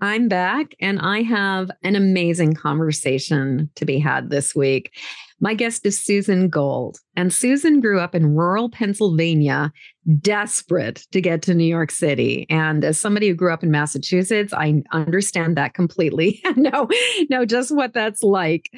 [0.00, 4.92] I'm back and I have an amazing conversation to be had this week.
[5.40, 9.72] My guest is Susan Gold, and Susan grew up in rural Pennsylvania,
[10.20, 12.44] desperate to get to New York City.
[12.50, 16.42] And as somebody who grew up in Massachusetts, I understand that completely.
[16.56, 16.88] no,
[17.30, 18.68] no, just what that's like.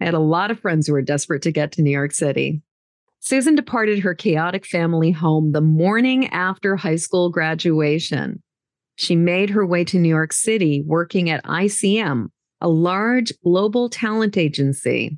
[0.00, 2.62] I had a lot of friends who were desperate to get to New York City.
[3.20, 8.42] Susan departed her chaotic family home the morning after high school graduation.
[9.00, 12.26] She made her way to New York City working at ICM,
[12.60, 15.16] a large global talent agency.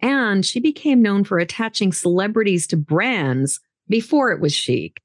[0.00, 5.00] And she became known for attaching celebrities to brands before it was chic.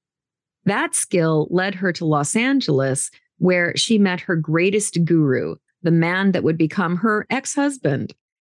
[0.63, 6.31] That skill led her to Los Angeles, where she met her greatest guru, the man
[6.31, 8.15] that would become her ex husband.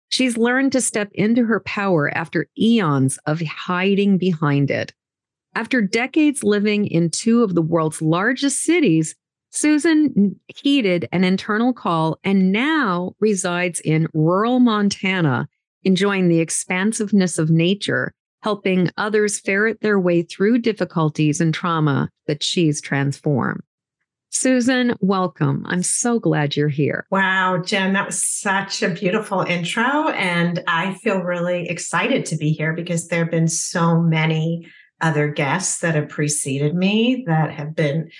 [0.08, 4.94] She's learned to step into her power after eons of hiding behind it.
[5.54, 9.14] After decades living in two of the world's largest cities,
[9.50, 15.48] Susan heeded an internal call and now resides in rural Montana,
[15.84, 22.42] enjoying the expansiveness of nature, helping others ferret their way through difficulties and trauma that
[22.42, 23.62] she's transformed.
[24.30, 25.64] Susan, welcome.
[25.66, 27.06] I'm so glad you're here.
[27.10, 30.10] Wow, Jen, that was such a beautiful intro.
[30.10, 34.66] And I feel really excited to be here because there have been so many
[35.00, 38.10] other guests that have preceded me that have been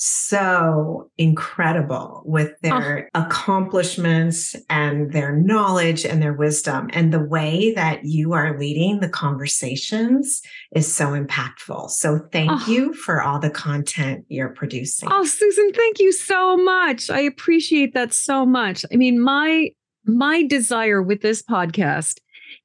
[0.00, 2.56] so incredible with oh.
[2.62, 3.22] their oh.
[3.22, 6.88] accomplishments and their knowledge and their wisdom.
[6.92, 10.40] And the way that you are leading the conversations
[10.74, 11.90] is so impactful.
[11.90, 12.64] So thank oh.
[12.68, 15.08] you for all the content you're producing.
[15.10, 17.10] Oh, Susan, thank you so much.
[17.10, 18.84] I appreciate that so much.
[18.92, 19.70] I mean, my
[20.06, 22.18] my desire with this podcast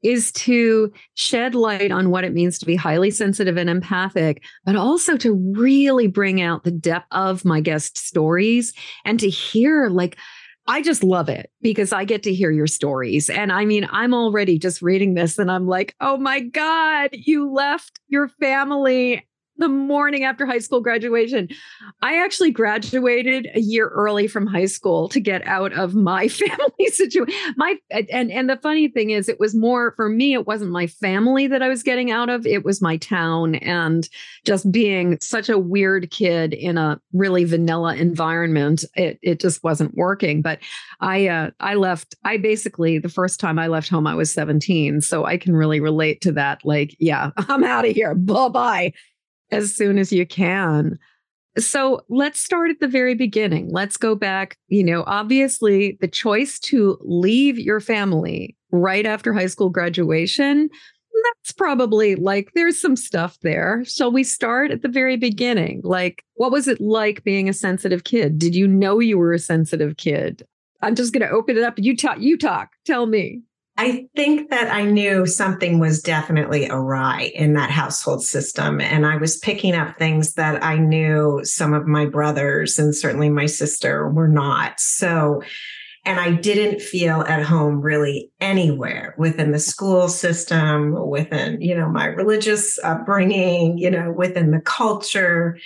[0.04, 4.76] is to shed light on what it means to be highly sensitive and empathic, but
[4.76, 8.74] also to really bring out the depth of my guest stories
[9.06, 10.18] and to hear like,
[10.66, 13.30] I just love it because I get to hear your stories.
[13.30, 17.52] And I mean, I'm already just reading this and I'm like, oh my God, you
[17.52, 19.28] left your family
[19.58, 21.48] the morning after high school graduation.
[22.02, 26.88] I actually graduated a year early from high school to get out of my family
[26.88, 27.54] situation.
[27.56, 30.88] My and and the funny thing is it was more for me it wasn't my
[30.88, 34.08] family that I was getting out of, it was my town and
[34.46, 38.84] just being such a weird kid in a really vanilla environment.
[38.96, 40.60] It it just wasn't working, but
[41.00, 45.02] I uh I left I basically the first time I left home I was 17,
[45.02, 48.16] so I can really relate to that like yeah, I'm out of here.
[48.16, 48.94] Bye-bye
[49.54, 50.98] as soon as you can.
[51.58, 53.70] So let's start at the very beginning.
[53.72, 54.58] Let's go back.
[54.70, 60.70] You know, obviously, the choice to leave your family right after high school graduation,
[61.24, 63.84] that's probably like there's some stuff there.
[63.86, 65.82] Shall we start at the very beginning?
[65.84, 68.40] Like, what was it like being a sensitive kid?
[68.40, 70.44] Did you know you were a sensitive kid?
[70.82, 71.76] I'm just going to open it up.
[71.78, 72.20] You talk.
[72.20, 72.72] You talk.
[72.86, 73.42] Tell me.
[73.76, 78.80] I think that I knew something was definitely awry in that household system.
[78.80, 83.30] And I was picking up things that I knew some of my brothers and certainly
[83.30, 84.80] my sister were not.
[84.80, 85.42] So,
[86.06, 91.90] and I didn't feel at home really anywhere within the school system, within, you know,
[91.90, 95.58] my religious upbringing, you know, within the culture.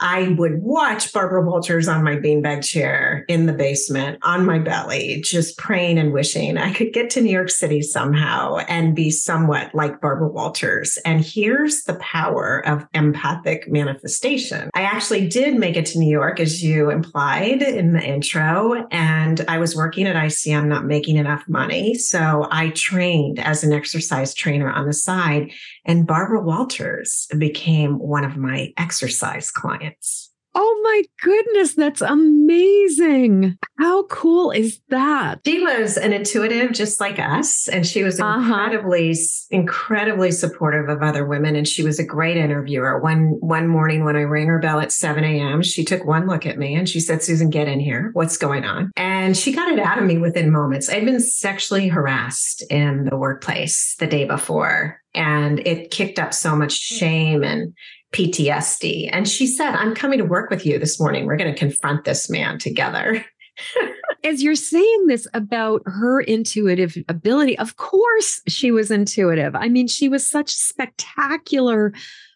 [0.00, 5.20] I would watch Barbara Walters on my beanbag chair in the basement on my belly,
[5.24, 9.74] just praying and wishing I could get to New York City somehow and be somewhat
[9.74, 10.98] like Barbara Walters.
[11.04, 14.70] And here's the power of empathic manifestation.
[14.74, 19.44] I actually did make it to New York, as you implied in the intro, and
[19.48, 21.94] I was working at ICM, not making enough money.
[21.94, 25.50] So I trained as an exercise trainer on the side,
[25.88, 30.30] and Barbara Walters became one of my exercise clients.
[30.60, 33.56] Oh my goodness, that's amazing.
[33.78, 35.40] How cool is that?
[35.46, 37.68] She was an intuitive just like us.
[37.68, 38.40] And she was uh-huh.
[38.40, 39.14] incredibly,
[39.50, 41.54] incredibly supportive of other women.
[41.54, 42.98] And she was a great interviewer.
[43.00, 46.44] One one morning when I rang her bell at 7 a.m., she took one look
[46.44, 48.10] at me and she said, Susan, get in here.
[48.14, 48.90] What's going on?
[48.96, 50.90] And she got it out of me within moments.
[50.90, 54.97] I'd been sexually harassed in the workplace the day before.
[55.18, 56.94] And it kicked up so much hmm.
[56.96, 57.74] shame and
[58.12, 59.10] PTSD.
[59.12, 61.26] And she said, I'm coming to work with you this morning.
[61.26, 63.22] We're going to confront this man together.
[64.24, 69.54] as you're saying this about her intuitive ability, of course she was intuitive.
[69.54, 71.92] I mean, she was such spectacular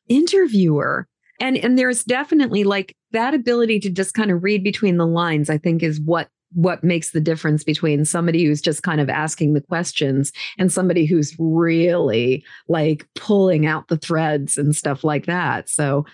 [0.08, 1.06] interviewer.
[1.40, 5.50] And and there's definitely like that ability to just kind of read between the lines,
[5.50, 9.54] I think is what what makes the difference between somebody who's just kind of asking
[9.54, 15.69] the questions and somebody who's really like pulling out the threads and stuff like that.
[15.69, 16.04] So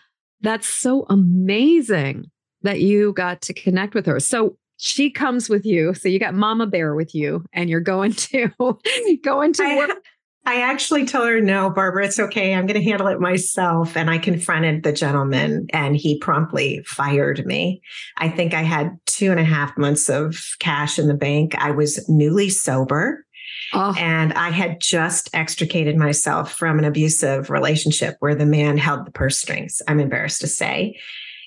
[0.40, 2.30] that's so amazing
[2.62, 4.20] that you got to connect with her.
[4.20, 5.92] So she comes with you.
[5.94, 8.48] So you got Mama Bear with you, and you're going to
[9.22, 9.98] going to work.
[10.48, 12.54] I actually told her, no, Barbara, it's okay.
[12.54, 13.98] I'm going to handle it myself.
[13.98, 17.82] And I confronted the gentleman and he promptly fired me.
[18.16, 21.54] I think I had two and a half months of cash in the bank.
[21.58, 23.26] I was newly sober.
[23.74, 23.94] Oh.
[23.98, 29.10] And I had just extricated myself from an abusive relationship where the man held the
[29.10, 30.98] purse strings, I'm embarrassed to say.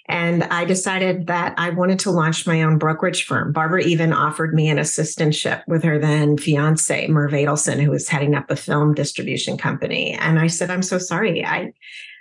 [0.07, 3.53] And I decided that I wanted to launch my own brokerage firm.
[3.53, 8.35] Barbara even offered me an assistantship with her then fiance, Merv Adelson, who was heading
[8.35, 10.13] up a film distribution company.
[10.13, 11.45] And I said, I'm so sorry.
[11.45, 11.71] I,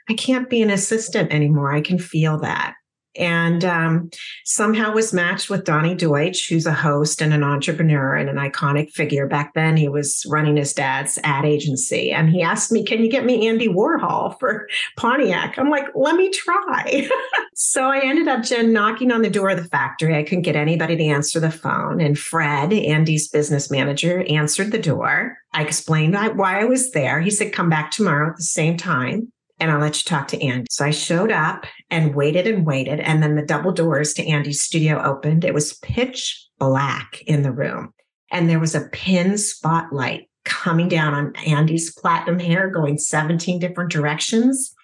[0.08, 1.72] I can't be an assistant anymore.
[1.72, 2.74] I can feel that
[3.16, 4.10] and um,
[4.44, 8.90] somehow was matched with Donny Deutsch, who's a host and an entrepreneur and an iconic
[8.90, 9.26] figure.
[9.26, 13.10] Back then, he was running his dad's ad agency, and he asked me, "Can you
[13.10, 17.08] get me Andy Warhol for Pontiac?" I'm like, "Let me try."
[17.54, 20.16] so I ended up Jen knocking on the door of the factory.
[20.16, 24.78] I couldn't get anybody to answer the phone, and Fred, Andy's business manager, answered the
[24.78, 25.36] door.
[25.52, 27.20] I explained why I was there.
[27.20, 30.42] He said, "Come back tomorrow at the same time." And I'll let you talk to
[30.42, 30.66] Andy.
[30.70, 33.00] So I showed up and waited and waited.
[33.00, 35.44] And then the double doors to Andy's studio opened.
[35.44, 37.92] It was pitch black in the room.
[38.32, 43.90] And there was a pin spotlight coming down on Andy's platinum hair, going 17 different
[43.90, 44.74] directions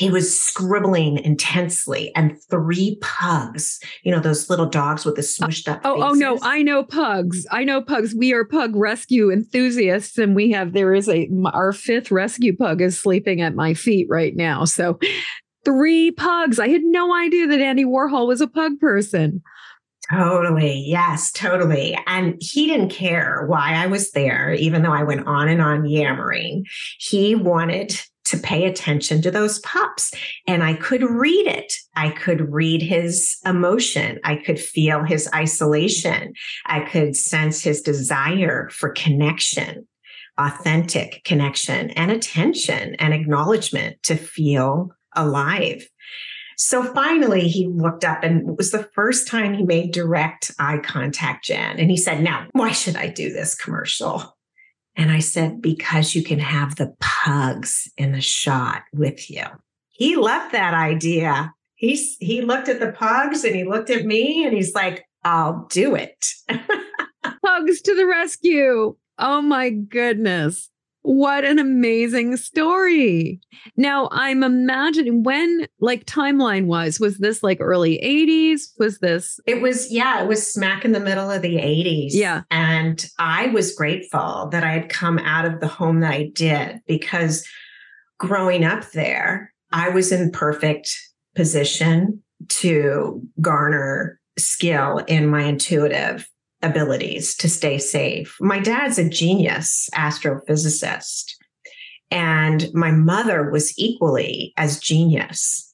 [0.00, 5.68] he was scribbling intensely and three pugs you know those little dogs with the smushed
[5.68, 6.10] up oh faces.
[6.10, 10.50] oh no i know pugs i know pugs we are pug rescue enthusiasts and we
[10.50, 14.64] have there is a our fifth rescue pug is sleeping at my feet right now
[14.64, 14.98] so
[15.66, 19.42] three pugs i had no idea that andy warhol was a pug person
[20.12, 20.86] Totally.
[20.88, 21.96] Yes, totally.
[22.08, 25.86] And he didn't care why I was there, even though I went on and on
[25.86, 26.64] yammering.
[26.98, 28.00] He wanted
[28.30, 30.12] to pay attention to those pups.
[30.46, 31.74] And I could read it.
[31.96, 34.20] I could read his emotion.
[34.24, 36.32] I could feel his isolation.
[36.66, 39.86] I could sense his desire for connection,
[40.38, 45.88] authentic connection and attention and acknowledgement to feel alive.
[46.56, 50.78] So finally, he looked up and it was the first time he made direct eye
[50.78, 51.78] contact, Jen.
[51.78, 54.36] And he said, Now, why should I do this commercial?
[55.00, 59.44] And I said, because you can have the pugs in the shot with you.
[59.88, 61.54] He loved that idea.
[61.74, 65.66] He's, he looked at the pugs and he looked at me and he's like, I'll
[65.70, 66.26] do it.
[67.42, 68.94] pugs to the rescue.
[69.18, 70.69] Oh my goodness.
[71.02, 73.40] What an amazing story.
[73.76, 78.72] Now, I'm imagining when, like, timeline wise, was this like early 80s?
[78.78, 79.40] Was this?
[79.46, 82.10] It was, yeah, it was smack in the middle of the 80s.
[82.10, 82.42] Yeah.
[82.50, 86.80] And I was grateful that I had come out of the home that I did
[86.86, 87.46] because
[88.18, 90.94] growing up there, I was in perfect
[91.34, 96.28] position to garner skill in my intuitive
[96.62, 98.36] abilities to stay safe.
[98.40, 101.32] My dad's a genius astrophysicist,
[102.10, 105.66] and my mother was equally as genius.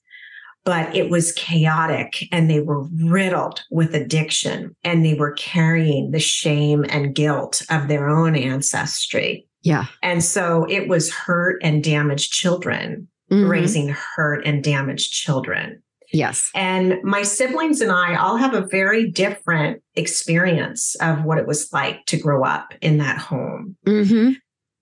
[0.64, 6.18] But it was chaotic and they were riddled with addiction and they were carrying the
[6.18, 9.46] shame and guilt of their own ancestry.
[9.62, 9.86] Yeah.
[10.02, 13.48] And so it was hurt and damaged children mm-hmm.
[13.48, 15.82] raising hurt and damaged children.
[16.12, 16.50] Yes.
[16.54, 21.72] And my siblings and I all have a very different experience of what it was
[21.72, 23.76] like to grow up in that home.
[23.86, 24.32] Mm-hmm.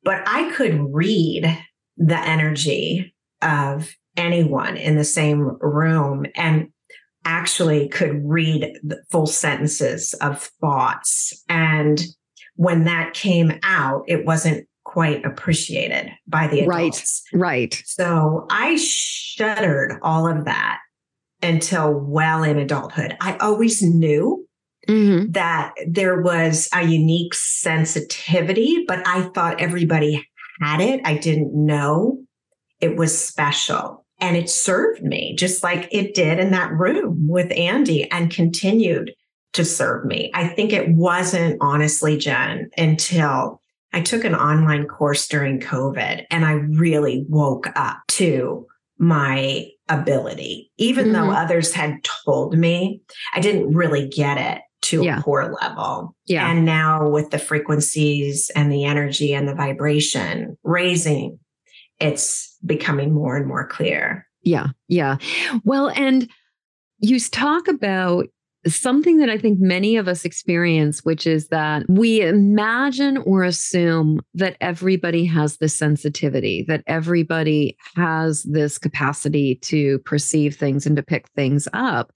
[0.03, 1.59] But I could read
[1.97, 6.69] the energy of anyone in the same room and
[7.25, 11.43] actually could read the full sentences of thoughts.
[11.49, 12.03] And
[12.57, 17.23] when that came out, it wasn't quite appreciated by the adults.
[17.33, 17.41] Right.
[17.41, 17.83] Right.
[17.87, 20.79] So I shuddered all of that
[21.45, 23.17] until well in adulthood.
[23.21, 24.47] I always knew
[24.89, 25.31] mm-hmm.
[25.33, 30.27] that there was a unique sensitivity, but I thought everybody
[30.61, 31.01] had it.
[31.05, 32.19] I didn't know
[32.81, 34.05] it was special.
[34.21, 39.13] And it served me just like it did in that room with Andy and continued
[39.53, 40.31] to serve me.
[40.35, 43.61] I think it wasn't honestly, Jen, until
[43.93, 48.67] I took an online course during COVID and I really woke up to
[48.99, 50.71] my ability.
[50.79, 51.15] Even mm-hmm.
[51.15, 53.01] though others had told me,
[53.35, 55.19] I didn't really get it to Yeah.
[55.19, 56.15] a core level.
[56.27, 56.51] Yeah.
[56.51, 61.39] And now with the frequencies and the energy and the vibration raising,
[62.01, 64.27] it's becoming more and more clear.
[64.43, 65.17] Yeah, yeah.
[65.65, 66.29] Well, and
[66.99, 68.27] you talk about
[68.67, 74.21] something that I think many of us experience, which is that we imagine or assume
[74.35, 81.03] that everybody has this sensitivity, that everybody has this capacity to perceive things and to
[81.03, 82.13] pick things up.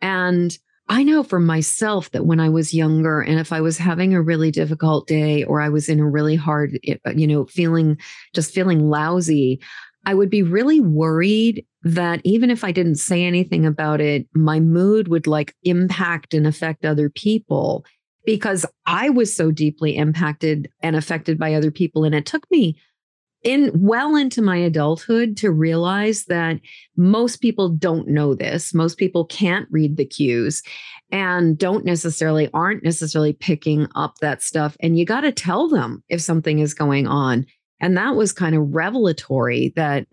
[0.00, 0.56] And
[0.88, 4.22] I know for myself that when I was younger and if I was having a
[4.22, 6.78] really difficult day or I was in a really hard,
[7.14, 7.98] you know, feeling
[8.34, 9.60] just feeling lousy,
[10.04, 14.60] I would be really worried that even if I didn't say anything about it, my
[14.60, 17.84] mood would like impact and affect other people
[18.24, 22.04] because I was so deeply impacted and affected by other people.
[22.04, 22.76] And it took me
[23.42, 26.60] in well into my adulthood to realize that
[26.96, 28.72] most people don't know this.
[28.72, 30.62] Most people can't read the cues
[31.10, 34.76] and don't necessarily aren't necessarily picking up that stuff.
[34.80, 37.46] And you got to tell them if something is going on.
[37.82, 40.06] And that was kind of revelatory that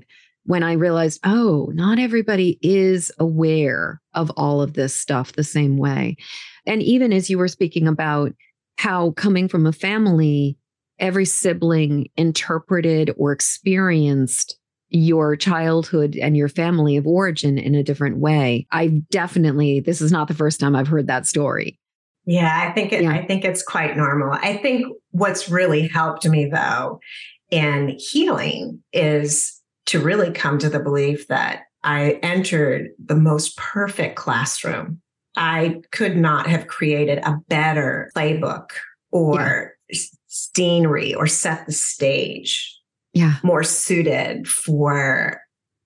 [0.46, 5.78] when I realized, oh, not everybody is aware of all of this stuff the same
[5.78, 6.18] way.
[6.66, 8.34] And even as you were speaking about
[8.78, 10.58] how coming from a family,
[10.98, 14.58] every sibling interpreted or experienced
[14.90, 18.66] your childhood and your family of origin in a different way.
[18.72, 21.80] I definitely, this is not the first time I've heard that story.
[22.26, 23.12] Yeah, I think it, Yeah.
[23.12, 24.32] I think it's quite normal.
[24.32, 27.00] I think what's really helped me though
[27.52, 34.16] in healing is to really come to the belief that I entered the most perfect
[34.16, 35.02] classroom.
[35.36, 38.70] I could not have created a better playbook
[39.12, 39.74] or
[40.28, 42.78] scenery or set the stage
[43.14, 43.36] Yeah.
[43.44, 45.42] more suited for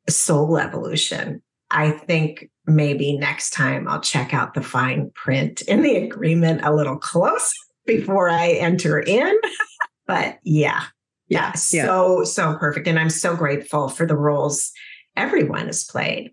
[0.10, 1.42] soul evolution.
[1.72, 6.74] I think maybe next time I'll check out the fine print in the agreement a
[6.74, 7.54] little close
[7.86, 9.34] before I enter in.
[10.08, 10.84] but yeah,
[11.28, 11.86] yeah, Yeah.
[11.86, 12.88] so, so perfect.
[12.88, 14.72] And I'm so grateful for the roles
[15.16, 16.32] everyone has played.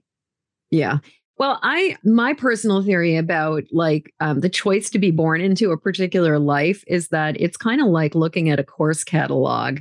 [0.71, 0.99] Yeah.
[1.41, 5.79] Well, I my personal theory about like um, the choice to be born into a
[5.79, 9.79] particular life is that it's kind of like looking at a course catalog.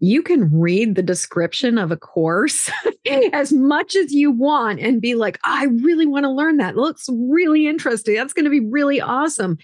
[0.00, 2.70] You can read the description of a course
[3.34, 6.76] as much as you want and be like, I really want to learn that.
[6.76, 8.14] It looks really interesting.
[8.14, 9.58] That's going to be really awesome.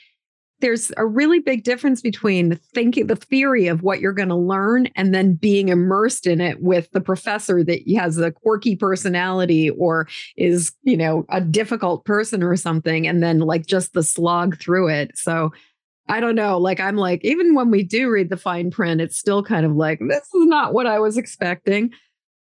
[0.61, 4.88] There's a really big difference between thinking the theory of what you're going to learn
[4.97, 10.09] and then being immersed in it with the professor that has a quirky personality or
[10.37, 14.88] is, you know, a difficult person or something, and then like just the slog through
[14.88, 15.17] it.
[15.17, 15.53] So
[16.09, 16.59] I don't know.
[16.59, 19.77] Like, I'm like, even when we do read the fine print, it's still kind of
[19.77, 21.93] like, this is not what I was expecting.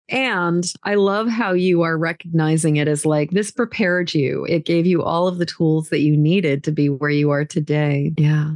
[0.10, 4.46] And I love how you are recognizing it as like, this prepared you.
[4.50, 7.46] It gave you all of the tools that you needed to be where you are
[7.46, 8.14] today.
[8.18, 8.54] Yeah.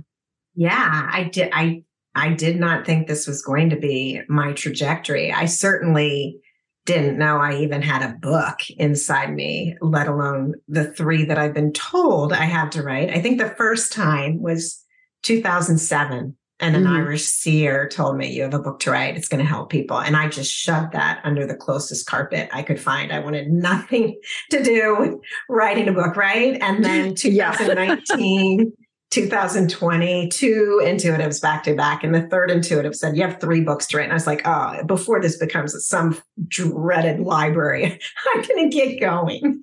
[0.55, 1.49] Yeah, I did.
[1.53, 1.83] I
[2.15, 5.31] I did not think this was going to be my trajectory.
[5.31, 6.39] I certainly
[6.85, 11.53] didn't know I even had a book inside me, let alone the three that I've
[11.53, 13.09] been told I had to write.
[13.09, 14.83] I think the first time was
[15.23, 16.35] 2007.
[16.63, 16.95] And an Mhm.
[16.95, 19.17] Irish seer told me, You have a book to write.
[19.17, 19.99] It's going to help people.
[19.99, 23.11] And I just shoved that under the closest carpet I could find.
[23.11, 24.17] I wanted nothing
[24.51, 25.13] to do with
[25.49, 26.57] writing a book, right?
[26.61, 28.71] And then 2019,
[29.11, 32.03] 2020, two intuitives back to back.
[32.03, 34.03] And the third intuitive said, You have three books to write.
[34.03, 36.17] And I was like, Oh, before this becomes some
[36.47, 37.99] dreaded library,
[38.33, 39.61] I'm going to get going.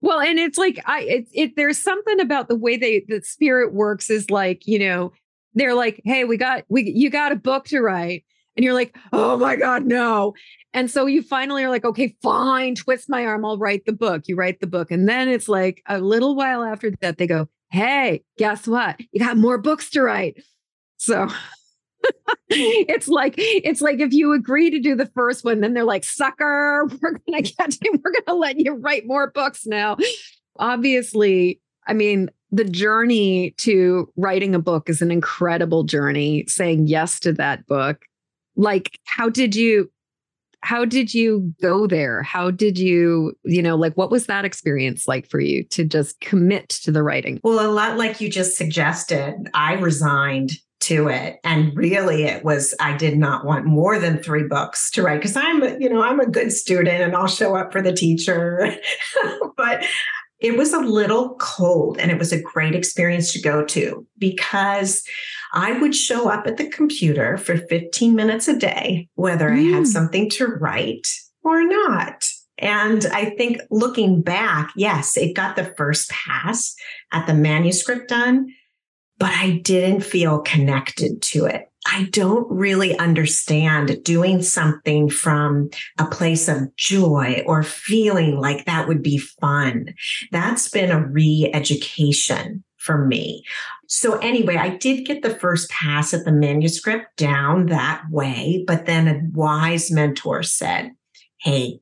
[0.00, 3.72] Well, and it's like I it, it there's something about the way they the spirit
[3.72, 5.12] works is like, you know,
[5.54, 8.24] they're like, "Hey, we got we you got a book to write."
[8.56, 10.34] And you're like, "Oh my god, no."
[10.72, 14.22] And so you finally are like, "Okay, fine, twist my arm, I'll write the book."
[14.26, 14.90] You write the book.
[14.90, 19.00] And then it's like a little while after that they go, "Hey, guess what?
[19.12, 20.42] You got more books to write."
[20.96, 21.28] So
[22.48, 26.04] it's like it's like if you agree to do the first one, then they're like,
[26.04, 27.92] "Sucker, we're gonna get you.
[28.04, 29.96] We're gonna let you write more books now."
[30.58, 36.44] Obviously, I mean, the journey to writing a book is an incredible journey.
[36.46, 38.04] Saying yes to that book,
[38.56, 39.90] like, how did you?
[40.62, 42.22] How did you go there?
[42.22, 46.18] How did you, you know, like what was that experience like for you to just
[46.20, 47.38] commit to the writing?
[47.44, 50.52] Well, a lot like you just suggested, I resigned
[50.84, 51.38] to it.
[51.44, 55.36] And really it was, I did not want more than three books to write because
[55.36, 58.74] I'm, you know, I'm a good student and I'll show up for the teacher.
[59.56, 59.84] but
[60.44, 65.02] it was a little cold and it was a great experience to go to because
[65.54, 69.84] I would show up at the computer for 15 minutes a day, whether I had
[69.84, 69.86] Mm.
[69.86, 71.08] something to write
[71.42, 72.28] or not.
[72.58, 76.74] And I think looking back, yes, it got the first pass
[77.10, 78.48] at the manuscript done,
[79.18, 81.70] but I didn't feel connected to it.
[81.86, 88.88] I don't really understand doing something from a place of joy or feeling like that
[88.88, 89.94] would be fun.
[90.32, 93.44] That's been a re education for me.
[93.86, 98.86] So, anyway, I did get the first pass at the manuscript down that way, but
[98.86, 100.92] then a wise mentor said,
[101.38, 101.80] Hey,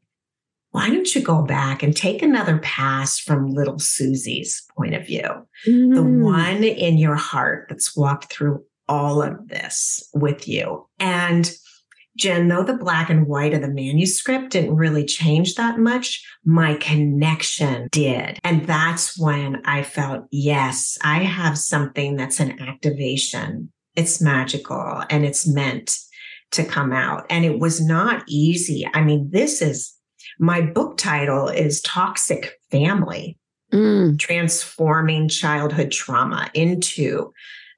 [0.72, 5.46] why don't you go back and take another pass from little Susie's point of view?
[5.66, 5.94] Mm.
[5.94, 10.86] The one in your heart that's walked through all of this with you.
[10.98, 11.50] And
[12.18, 16.74] Jen, though the black and white of the manuscript didn't really change that much, my
[16.74, 18.38] connection did.
[18.44, 23.72] And that's when I felt, yes, I have something that's an activation.
[23.96, 25.96] It's magical and it's meant
[26.50, 27.24] to come out.
[27.30, 28.86] And it was not easy.
[28.92, 29.94] I mean, this is
[30.38, 33.38] my book title is Toxic Family,
[33.72, 34.18] mm.
[34.18, 37.32] transforming childhood trauma into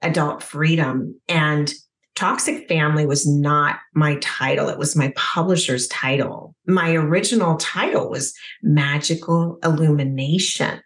[0.04, 1.18] adult freedom.
[1.28, 1.72] And
[2.14, 4.68] Toxic Family was not my title.
[4.68, 6.54] It was my publisher's title.
[6.66, 8.32] My original title was
[8.62, 10.80] Magical Illumination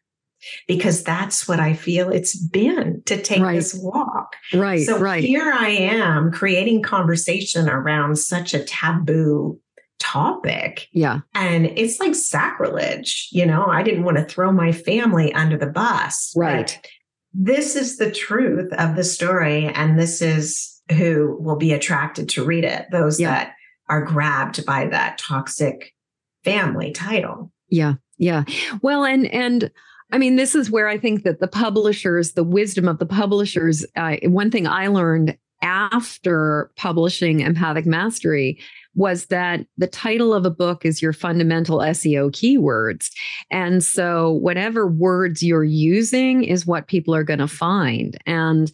[0.66, 3.56] because that's what I feel it's been to take right.
[3.56, 4.36] this walk.
[4.54, 4.86] Right.
[4.86, 5.22] So right.
[5.22, 9.60] here I am creating conversation around such a taboo
[9.98, 10.86] topic.
[10.92, 11.20] Yeah.
[11.34, 13.28] And it's like sacrilege.
[13.32, 16.32] You know, I didn't want to throw my family under the bus.
[16.36, 16.80] Right
[17.32, 22.44] this is the truth of the story and this is who will be attracted to
[22.44, 23.30] read it those yeah.
[23.30, 23.54] that
[23.88, 25.94] are grabbed by that toxic
[26.44, 28.44] family title yeah yeah
[28.82, 29.70] well and and
[30.10, 33.84] I mean, this is where I think that the publishers, the wisdom of the publishers,
[33.94, 38.58] uh, one thing I learned after publishing Empathic Mastery
[38.94, 43.10] was that the title of a book is your fundamental SEO keywords.
[43.50, 48.16] And so, whatever words you're using is what people are going to find.
[48.26, 48.70] And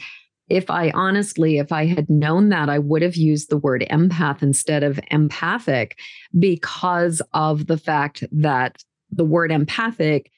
[0.49, 4.43] if I honestly, if I had known that, I would have used the word empath
[4.43, 5.99] instead of empathic
[6.39, 10.31] because of the fact that the word empathic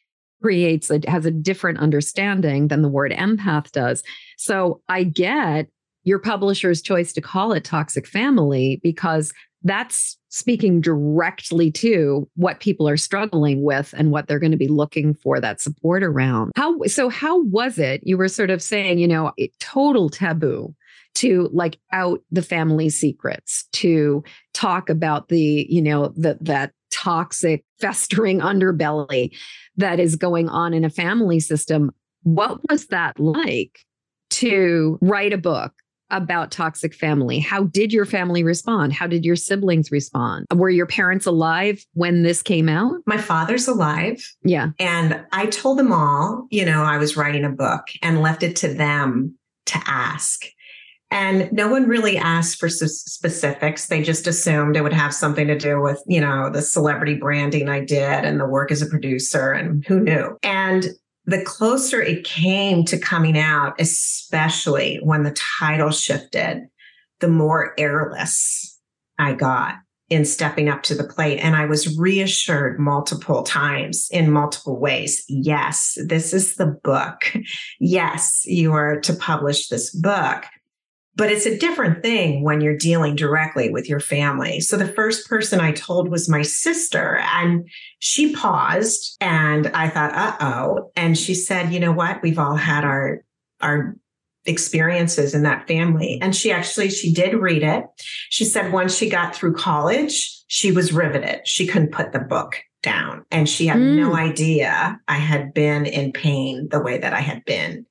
[0.43, 4.03] creates a, has a different understanding than the word empath does.
[4.37, 5.69] So I get
[6.05, 9.33] your publisher's choice to call it toxic family because
[9.67, 14.69] that's speaking directly to what people are struggling with and what they're going to be
[14.69, 16.53] looking for that support around.
[16.57, 18.01] How so how was it?
[18.05, 20.75] You were sort of saying, you know, total taboo
[21.17, 27.65] to like out the family secrets, to talk about the, you know, the that toxic
[27.81, 29.35] festering underbelly
[29.77, 31.91] that is going on in a family system.
[32.23, 33.81] What was that like
[34.31, 35.73] to write a book
[36.11, 37.39] about toxic family.
[37.39, 38.93] How did your family respond?
[38.93, 40.47] How did your siblings respond?
[40.55, 42.97] Were your parents alive when this came out?
[43.07, 44.23] My father's alive.
[44.45, 44.71] Yeah.
[44.79, 48.57] And I told them all, you know, I was writing a book and left it
[48.57, 50.45] to them to ask.
[51.11, 53.87] And no one really asked for specifics.
[53.87, 57.69] They just assumed it would have something to do with, you know, the celebrity branding
[57.69, 60.37] I did and the work as a producer and who knew.
[60.43, 60.89] And
[61.27, 66.67] the closer it came to coming out, especially when the title shifted,
[67.21, 68.79] the more airless
[69.19, 69.75] I got
[70.09, 71.39] in stepping up to the plate.
[71.39, 75.25] And I was reassured multiple times in multiple ways.
[75.29, 77.33] Yes, this is the book.
[77.79, 80.45] Yes, you are to publish this book.
[81.17, 84.61] But it's a different thing when you're dealing directly with your family.
[84.61, 90.15] So the first person I told was my sister, and she paused and I thought,
[90.15, 90.91] uh oh.
[90.95, 92.23] And she said, you know what?
[92.23, 93.23] We've all had our,
[93.63, 93.97] our
[94.45, 96.19] experiences in that family.
[96.21, 97.85] And she actually, she did read it.
[98.31, 101.41] She said once she got through college, she was riveted.
[101.49, 103.97] She couldn't put the book down and she had mm.
[103.97, 107.85] no idea I had been in pain the way that I had been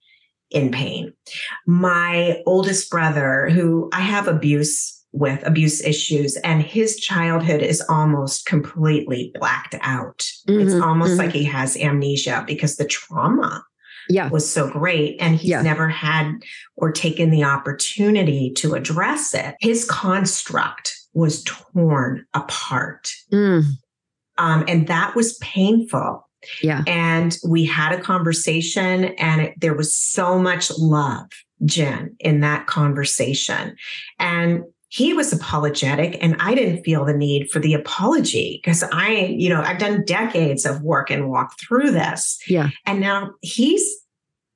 [0.56, 1.14] in pain.
[1.68, 8.46] My oldest brother, who I have abuse with abuse issues and his childhood is almost
[8.46, 10.20] completely blacked out.
[10.48, 11.20] Mm-hmm, it's almost mm-hmm.
[11.20, 13.64] like he has amnesia because the trauma
[14.10, 14.30] yeah.
[14.30, 15.62] was so great and he's yeah.
[15.62, 16.34] never had
[16.76, 19.56] or taken the opportunity to address it.
[19.62, 23.10] His construct was torn apart.
[23.32, 23.64] Mm.
[24.38, 26.25] Um, and that was painful
[26.62, 26.84] yeah.
[26.88, 31.28] And we had a conversation, and it, there was so much love,
[31.66, 33.76] Jen, in that conversation.
[34.20, 39.10] And he was apologetic and I didn't feel the need for the apology because I,
[39.10, 42.40] you know, I've done decades of work and walk through this.
[42.48, 42.70] Yeah.
[42.86, 43.84] And now he's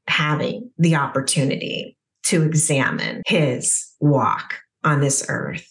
[0.08, 5.68] having the opportunity to examine his walk on this earth.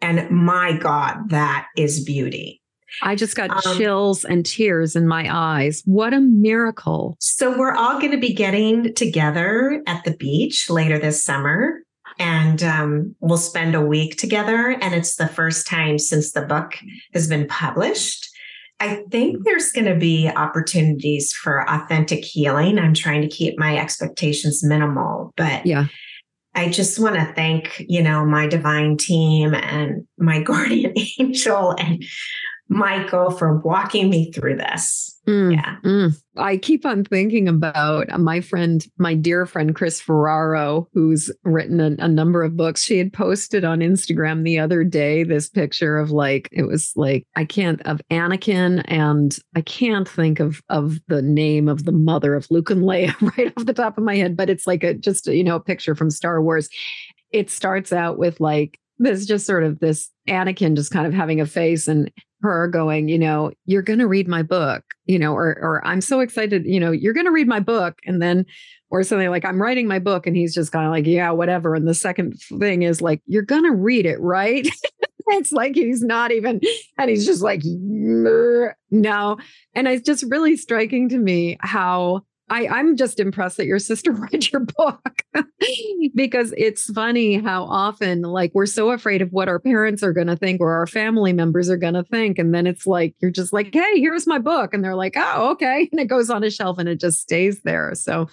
[0.00, 2.57] And my God, that is beauty.
[3.02, 5.82] I just got um, chills and tears in my eyes.
[5.84, 7.16] What a miracle.
[7.20, 11.80] So, we're all going to be getting together at the beach later this summer
[12.18, 14.76] and um, we'll spend a week together.
[14.80, 16.74] And it's the first time since the book
[17.14, 18.28] has been published.
[18.80, 22.78] I think there's going to be opportunities for authentic healing.
[22.78, 25.86] I'm trying to keep my expectations minimal, but yeah.
[26.54, 32.04] I just want to thank, you know, my divine team and my guardian angel and
[32.68, 35.18] Michael for walking me through this.
[35.26, 35.76] Mm, yeah.
[35.84, 36.22] Mm.
[36.36, 42.04] I keep on thinking about my friend, my dear friend Chris Ferraro, who's written a,
[42.04, 42.82] a, number of books.
[42.82, 47.26] She had posted on Instagram the other day this picture of like, it was like,
[47.36, 52.34] I can't, of Anakin, and I can't think of of the name of the mother
[52.34, 54.94] of Luke and Leia right off the top of my head, but it's like a
[54.94, 56.68] just, you know, a picture from Star Wars.
[57.32, 61.40] It starts out with like, this just sort of this Anakin just kind of having
[61.40, 62.10] a face and
[62.42, 66.00] her going, you know, you're going to read my book, you know, or or I'm
[66.00, 68.46] so excited, you know, you're going to read my book and then
[68.90, 71.74] or something like I'm writing my book and he's just kind of like, yeah, whatever.
[71.74, 74.66] And the second thing is like, you're going to read it, right?
[75.28, 76.60] it's like he's not even
[76.96, 79.38] and he's just like no.
[79.74, 84.12] And it's just really striking to me how I, I'm just impressed that your sister
[84.32, 85.22] read your book
[86.14, 90.26] because it's funny how often, like, we're so afraid of what our parents are going
[90.26, 92.38] to think or our family members are going to think.
[92.38, 94.72] And then it's like, you're just like, hey, here's my book.
[94.72, 95.88] And they're like, oh, okay.
[95.98, 97.92] And it goes on a shelf and it just stays there.
[97.94, 98.28] So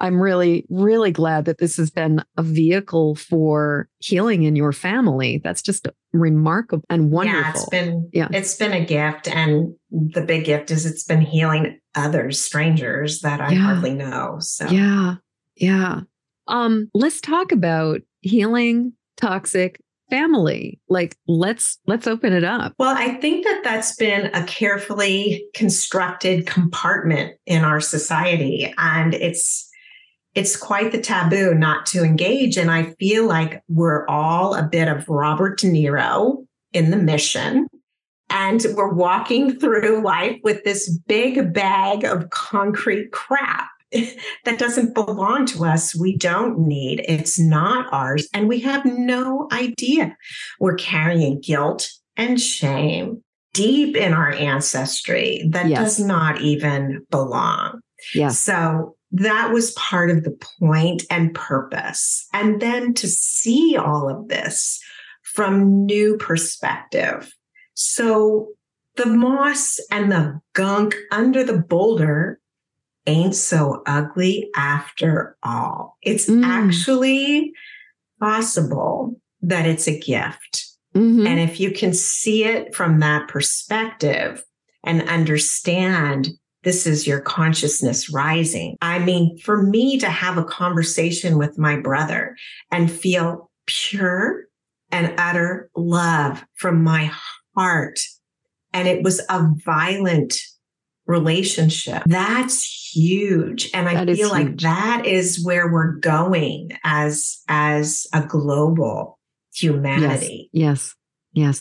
[0.00, 5.40] I'm really, really glad that this has been a vehicle for healing in your family.
[5.42, 7.42] That's just remarkable and wonderful.
[7.42, 8.28] Yeah, it's been yeah.
[8.30, 9.28] it's been a gift.
[9.28, 13.58] And the big gift is it's been healing others, strangers that I yeah.
[13.58, 14.36] hardly know.
[14.40, 15.16] So yeah.
[15.56, 16.00] Yeah.
[16.46, 19.80] Um, let's talk about healing toxic
[20.10, 25.44] family like let's let's open it up well i think that that's been a carefully
[25.54, 29.67] constructed compartment in our society and it's
[30.38, 32.56] it's quite the taboo not to engage.
[32.56, 37.66] And I feel like we're all a bit of Robert De Niro in the mission.
[38.30, 43.66] And we're walking through life with this big bag of concrete crap
[44.44, 45.98] that doesn't belong to us.
[45.98, 47.04] We don't need.
[47.08, 48.28] It's not ours.
[48.32, 50.16] And we have no idea.
[50.60, 53.24] We're carrying guilt and shame
[53.54, 55.78] deep in our ancestry that yes.
[55.80, 57.80] does not even belong.
[58.14, 58.28] Yeah.
[58.28, 62.26] So that was part of the point and purpose.
[62.32, 64.80] And then to see all of this
[65.22, 67.32] from new perspective.
[67.74, 68.48] So
[68.96, 72.40] the moss and the gunk under the boulder
[73.06, 75.96] ain't so ugly after all.
[76.02, 76.44] It's mm.
[76.44, 77.52] actually
[78.20, 80.66] possible that it's a gift.
[80.94, 81.26] Mm-hmm.
[81.26, 84.44] And if you can see it from that perspective
[84.84, 86.30] and understand
[86.68, 88.76] this is your consciousness rising.
[88.82, 92.36] I mean, for me to have a conversation with my brother
[92.70, 94.42] and feel pure
[94.92, 97.10] and utter love from my
[97.56, 98.00] heart,
[98.74, 100.38] and it was a violent
[101.06, 102.02] relationship.
[102.04, 103.70] That's huge.
[103.72, 109.18] And I that feel like that is where we're going as as a global
[109.54, 110.50] humanity.
[110.52, 110.92] Yes.
[110.92, 110.94] yes.
[111.38, 111.60] Yes.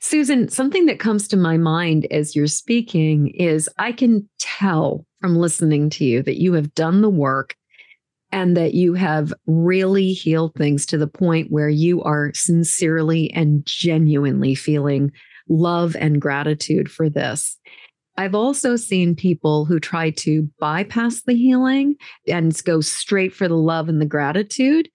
[0.00, 5.36] Susan, something that comes to my mind as you're speaking is I can tell from
[5.36, 7.54] listening to you that you have done the work
[8.32, 13.66] and that you have really healed things to the point where you are sincerely and
[13.66, 15.12] genuinely feeling
[15.46, 17.58] love and gratitude for this.
[18.16, 23.56] I've also seen people who try to bypass the healing and go straight for the
[23.56, 24.88] love and the gratitude.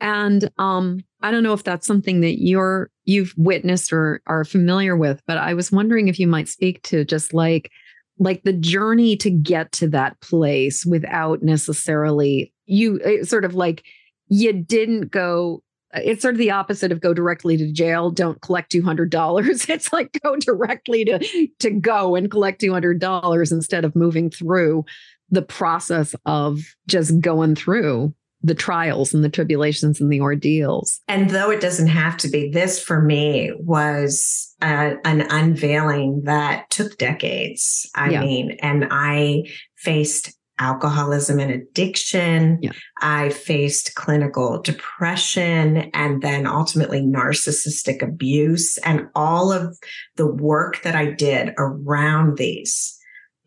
[0.00, 4.94] And um, I don't know if that's something that you're you've witnessed or are familiar
[4.94, 7.70] with, but I was wondering if you might speak to just like
[8.18, 13.84] like the journey to get to that place without necessarily you eh, sort of like
[14.28, 15.62] you didn't go
[15.94, 20.20] it's sort of the opposite of go directly to jail don't collect $200 it's like
[20.22, 24.84] go directly to to go and collect $200 instead of moving through
[25.30, 31.00] the process of just going through the trials and the tribulations and the ordeals.
[31.08, 36.68] And though it doesn't have to be, this for me was a, an unveiling that
[36.68, 37.90] took decades.
[37.94, 38.20] I yeah.
[38.20, 39.44] mean, and I
[39.76, 42.58] faced alcoholism and addiction.
[42.60, 42.72] Yeah.
[43.00, 49.76] I faced clinical depression and then ultimately narcissistic abuse and all of
[50.16, 52.96] the work that I did around these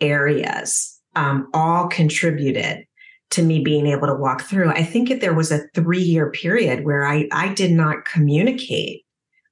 [0.01, 2.86] areas um, all contributed
[3.31, 4.69] to me being able to walk through.
[4.69, 9.03] I think if there was a three year period where I, I did not communicate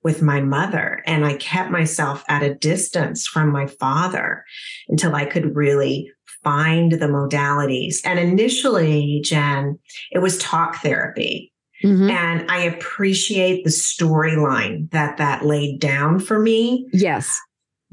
[0.05, 1.01] with my mother.
[1.07, 4.45] And I kept myself at a distance from my father
[4.87, 6.11] until I could really
[6.43, 8.01] find the modalities.
[8.05, 9.79] And initially, Jen,
[10.11, 11.51] it was talk therapy.
[11.83, 12.11] Mm-hmm.
[12.11, 16.87] And I appreciate the storyline that that laid down for me.
[16.93, 17.35] Yes.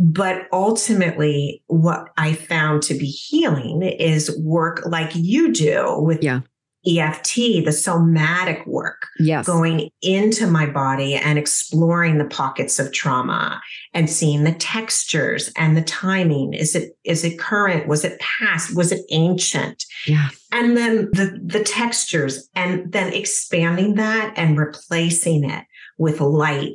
[0.05, 6.41] But ultimately, what I found to be healing is work like you do with yeah.
[6.85, 9.47] EFT, the somatic work, yes.
[9.47, 13.63] going into my body and exploring the pockets of trauma
[13.95, 16.53] and seeing the textures and the timing.
[16.53, 17.87] Is it is it current?
[17.87, 18.75] Was it past?
[18.75, 19.85] Was it ancient?
[20.09, 20.31] Yeah.
[20.51, 25.65] And then the the textures and then expanding that and replacing it
[25.97, 26.73] with light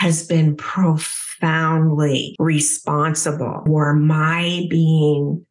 [0.00, 5.44] has been profoundly responsible for my being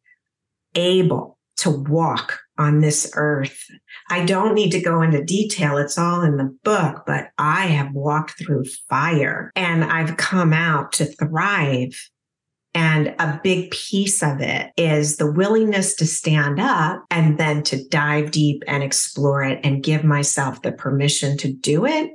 [0.74, 3.64] able to walk on this earth.
[4.10, 5.78] I don't need to go into detail.
[5.78, 10.94] It's all in the book, but I have walked through fire and I've come out
[10.94, 12.10] to thrive.
[12.74, 17.86] And a big piece of it is the willingness to stand up and then to
[17.88, 22.10] dive deep and explore it and give myself the permission to do it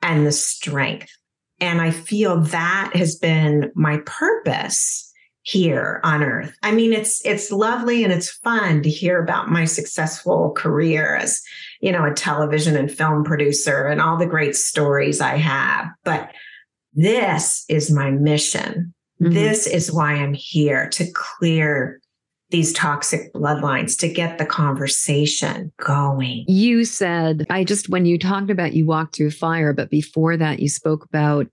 [0.00, 1.10] and the strength.
[1.60, 6.56] And I feel that has been my purpose here on earth.
[6.62, 11.40] I mean, it's it's lovely and it's fun to hear about my successful career as,
[11.80, 15.86] you know, a television and film producer and all the great stories I have.
[16.04, 16.32] But
[16.94, 18.92] this is my mission.
[19.22, 19.34] Mm-hmm.
[19.34, 22.00] This is why I'm here to clear
[22.50, 26.44] these toxic bloodlines to get the conversation going.
[26.46, 30.60] You said, I just, when you talked about you walked through fire, but before that,
[30.60, 31.48] you spoke about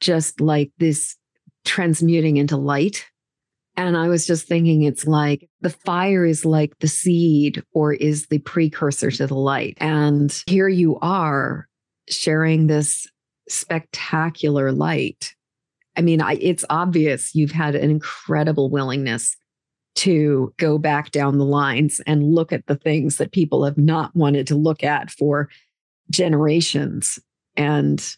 [0.00, 1.16] just like this
[1.64, 3.06] transmuting into light
[3.76, 8.26] and I was just thinking, it's like the fire is like the seed or is
[8.26, 9.78] the precursor to the light.
[9.78, 11.68] And here you are
[12.08, 13.06] sharing this
[13.48, 15.34] spectacular light.
[15.96, 19.36] I mean, I, it's obvious you've had an incredible willingness
[19.94, 24.14] to go back down the lines and look at the things that people have not
[24.16, 25.48] wanted to look at for
[26.10, 27.18] generations.
[27.56, 28.16] And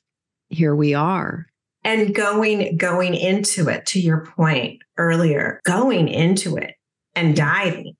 [0.51, 1.47] here we are
[1.85, 6.75] and going going into it to your point earlier going into it
[7.15, 7.95] and diving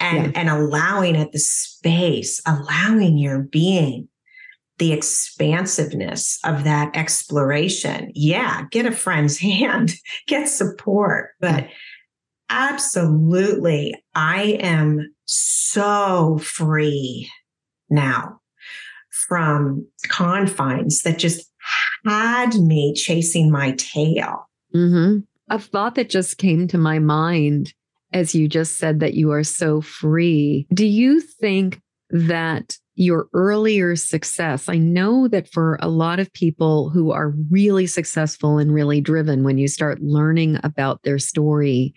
[0.00, 0.40] and yeah.
[0.40, 4.08] and allowing it the space allowing your being
[4.78, 9.94] the expansiveness of that exploration yeah get a friend's hand
[10.26, 11.68] get support but
[12.50, 17.30] absolutely i am so free
[17.90, 18.40] now
[19.28, 21.50] from confines that just
[22.06, 24.48] had me chasing my tail.
[24.74, 25.18] Mm-hmm.
[25.50, 27.72] A thought that just came to my mind
[28.12, 30.66] as you just said that you are so free.
[30.72, 31.80] Do you think
[32.10, 37.86] that your earlier success, I know that for a lot of people who are really
[37.86, 41.94] successful and really driven, when you start learning about their story,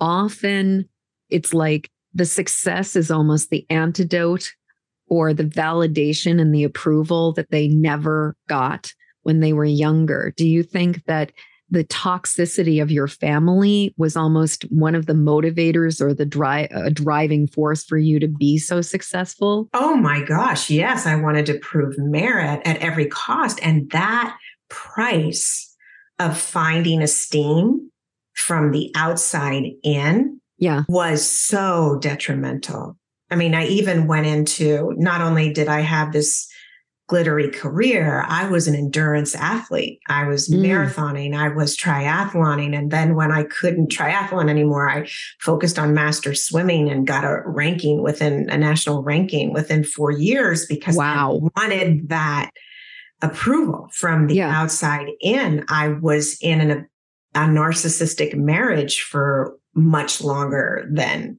[0.00, 0.88] often
[1.28, 4.52] it's like the success is almost the antidote
[5.08, 10.32] or the validation and the approval that they never got when they were younger.
[10.36, 11.32] Do you think that
[11.68, 16.90] the toxicity of your family was almost one of the motivators or the dri- a
[16.90, 19.68] driving force for you to be so successful?
[19.74, 21.06] Oh my gosh, yes.
[21.06, 23.58] I wanted to prove merit at every cost.
[23.62, 24.36] And that
[24.68, 25.74] price
[26.18, 27.90] of finding esteem
[28.36, 30.84] from the outside in yeah.
[30.88, 32.96] was so detrimental.
[33.30, 36.48] I mean, I even went into not only did I have this
[37.08, 40.00] glittery career, I was an endurance athlete.
[40.08, 40.60] I was mm.
[40.60, 42.76] marathoning, I was triathloning.
[42.76, 45.08] And then when I couldn't triathlon anymore, I
[45.40, 50.66] focused on master swimming and got a ranking within a national ranking within four years
[50.66, 51.40] because wow.
[51.56, 52.50] I wanted that
[53.22, 54.60] approval from the yeah.
[54.60, 55.64] outside in.
[55.68, 56.88] I was in an,
[57.36, 61.38] a narcissistic marriage for much longer than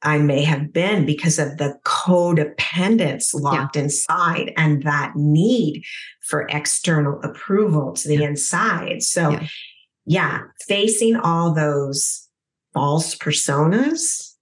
[0.00, 3.82] I may have been because of the codependence locked yeah.
[3.82, 5.82] inside and that need
[6.22, 8.28] for external approval to the yeah.
[8.28, 9.02] inside.
[9.02, 9.46] So, yeah.
[10.06, 12.28] yeah, facing all those
[12.72, 14.34] false personas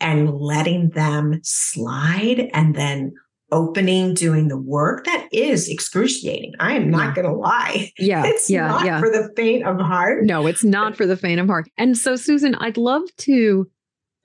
[0.00, 3.14] and letting them slide and then
[3.52, 6.54] opening, doing the work that is excruciating.
[6.58, 7.14] I am not yeah.
[7.14, 7.92] going to lie.
[7.98, 8.24] Yeah.
[8.32, 8.98] It's yeah, not yeah.
[8.98, 10.24] for the faint of heart.
[10.24, 11.68] No, it's not for the faint of heart.
[11.76, 13.68] And so, Susan, I'd love to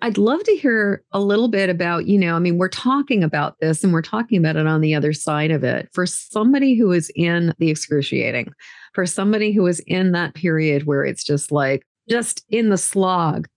[0.02, 3.60] I'd love to hear a little bit about, you know, I mean, we're talking about
[3.60, 5.90] this and we're talking about it on the other side of it.
[5.92, 8.52] For somebody who is in the excruciating,
[8.94, 13.48] for somebody who is in that period where it's just like, just in the slog,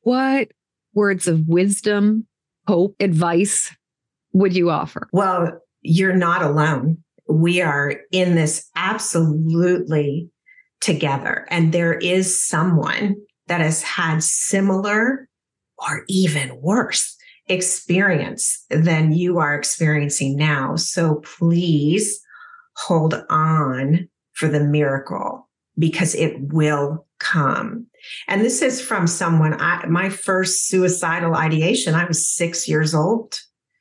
[0.00, 0.48] what
[0.94, 2.26] words of wisdom,
[2.66, 3.70] hope, advice
[4.32, 5.08] would you offer?
[5.12, 6.98] Well, you're not alone.
[7.28, 10.28] we are in this absolutely
[10.80, 11.46] together.
[11.50, 13.16] And there is someone
[13.46, 15.28] that has had similar
[15.78, 17.16] or even worse
[17.46, 20.76] experience than you are experiencing now.
[20.76, 22.20] So please
[22.76, 27.86] hold on for the miracle because it will come.
[28.28, 33.38] And this is from someone, I, my first suicidal ideation, I was six years old.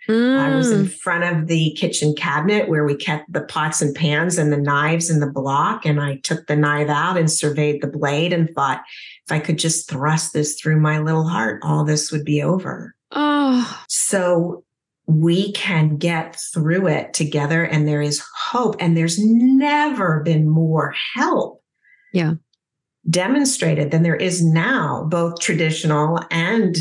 [0.07, 0.39] Mm.
[0.39, 0.91] I was in mm.
[0.91, 5.09] front of the kitchen cabinet where we kept the pots and pans and the knives
[5.09, 5.85] and the block.
[5.85, 8.81] And I took the knife out and surveyed the blade and thought,
[9.25, 12.95] if I could just thrust this through my little heart, all this would be over.
[13.11, 13.79] Oh.
[13.87, 14.63] So
[15.05, 18.75] we can get through it together and there is hope.
[18.79, 21.61] And there's never been more help.
[22.11, 22.35] Yeah.
[23.09, 26.75] Demonstrated than there is now, both traditional and,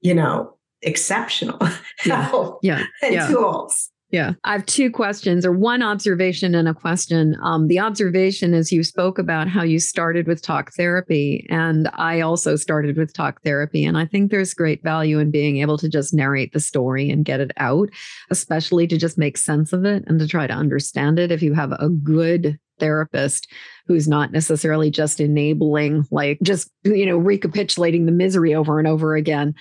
[0.00, 1.58] you know, exceptional
[2.04, 2.22] yeah.
[2.28, 2.84] help yeah.
[3.02, 3.28] and yeah.
[3.28, 3.90] tools.
[4.10, 4.32] Yeah.
[4.44, 7.36] I have two questions or one observation and a question.
[7.42, 12.22] Um, the observation is you spoke about how you started with talk therapy, and I
[12.22, 13.84] also started with talk therapy.
[13.84, 17.24] And I think there's great value in being able to just narrate the story and
[17.24, 17.90] get it out,
[18.30, 21.30] especially to just make sense of it and to try to understand it.
[21.30, 23.48] If you have a good therapist
[23.86, 29.16] who's not necessarily just enabling, like just, you know, recapitulating the misery over and over
[29.16, 29.54] again.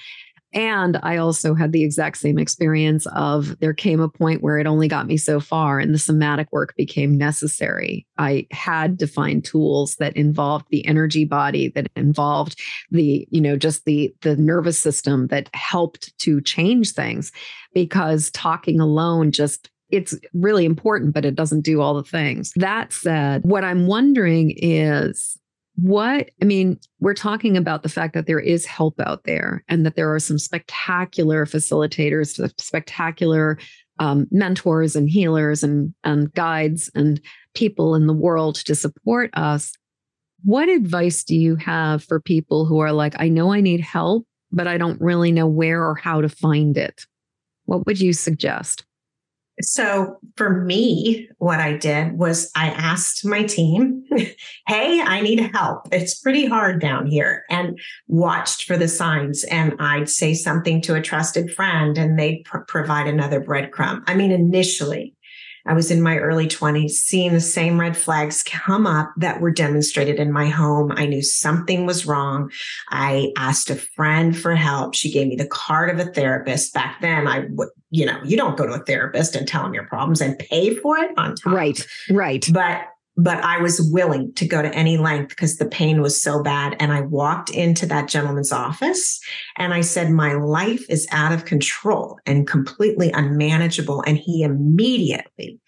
[0.53, 4.67] And I also had the exact same experience of there came a point where it
[4.67, 8.07] only got me so far and the somatic work became necessary.
[8.17, 12.59] I had to find tools that involved the energy body, that involved
[12.91, 17.31] the, you know, just the the nervous system that helped to change things
[17.73, 22.51] because talking alone just it's really important, but it doesn't do all the things.
[22.57, 25.37] That said, what I'm wondering is
[25.79, 29.85] what i mean we're talking about the fact that there is help out there and
[29.85, 33.57] that there are some spectacular facilitators spectacular
[33.99, 37.19] um, mentors and healers and, and guides and
[37.55, 39.73] people in the world to support us.
[40.43, 44.25] What advice do you have for people who are like i know i need help
[44.51, 47.05] but i don't really know where or how to find it
[47.65, 48.85] what would you suggest
[49.61, 54.03] so for me, what I did was I asked my team,
[54.67, 55.87] Hey, I need help.
[55.91, 59.43] It's pretty hard down here and watched for the signs.
[59.45, 64.03] And I'd say something to a trusted friend and they'd pr- provide another breadcrumb.
[64.07, 65.15] I mean, initially
[65.67, 69.51] I was in my early 20s, seeing the same red flags come up that were
[69.51, 70.93] demonstrated in my home.
[70.95, 72.51] I knew something was wrong.
[72.89, 74.95] I asked a friend for help.
[74.95, 76.73] She gave me the card of a therapist.
[76.73, 79.73] Back then, I would, you know, you don't go to a therapist and tell them
[79.73, 81.53] your problems and pay for it on top.
[81.53, 82.45] Right, right.
[82.51, 86.43] But but I was willing to go to any length because the pain was so
[86.43, 86.75] bad.
[86.79, 89.19] And I walked into that gentleman's office
[89.55, 94.03] and I said, My life is out of control and completely unmanageable.
[94.05, 95.59] And he immediately,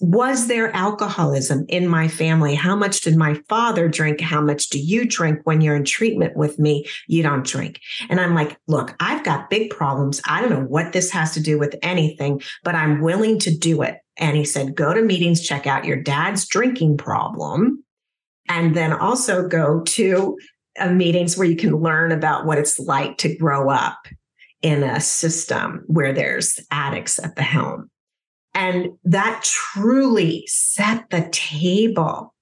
[0.00, 2.54] was there alcoholism in my family?
[2.54, 4.20] How much did my father drink?
[4.20, 6.84] How much do you drink when you're in treatment with me?
[7.08, 7.80] You don't drink.
[8.10, 10.20] And I'm like, Look, I've got big problems.
[10.26, 13.80] I don't know what this has to do with anything, but I'm willing to do
[13.80, 14.01] it.
[14.18, 17.82] And he said, go to meetings, check out your dad's drinking problem,
[18.48, 20.38] and then also go to
[20.78, 23.98] uh, meetings where you can learn about what it's like to grow up
[24.62, 27.90] in a system where there's addicts at the helm.
[28.54, 32.34] And that truly set the table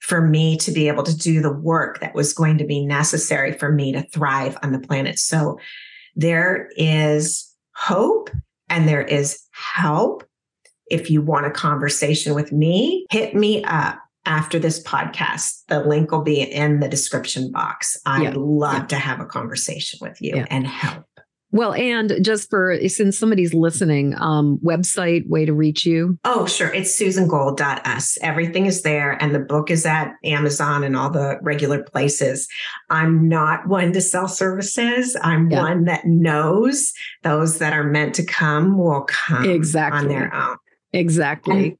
[0.00, 3.52] for me to be able to do the work that was going to be necessary
[3.52, 5.18] for me to thrive on the planet.
[5.18, 5.58] So
[6.14, 8.30] there is hope
[8.68, 10.24] and there is help
[10.90, 15.64] if you want a conversation with me, hit me up after this podcast.
[15.68, 17.96] The link will be in the description box.
[18.06, 18.34] I'd yeah.
[18.36, 18.86] love yeah.
[18.86, 20.46] to have a conversation with you yeah.
[20.50, 21.04] and help.
[21.50, 26.18] Well, and just for since somebody's listening, um, website way to reach you.
[26.24, 26.72] Oh, sure.
[26.74, 28.18] It's susangold.us.
[28.20, 29.12] Everything is there.
[29.22, 32.46] And the book is at Amazon and all the regular places.
[32.90, 35.16] I'm not one to sell services.
[35.22, 35.62] I'm yeah.
[35.62, 40.00] one that knows those that are meant to come will come exactly.
[40.00, 40.56] on their own.
[40.92, 41.56] Exactly.
[41.56, 41.78] And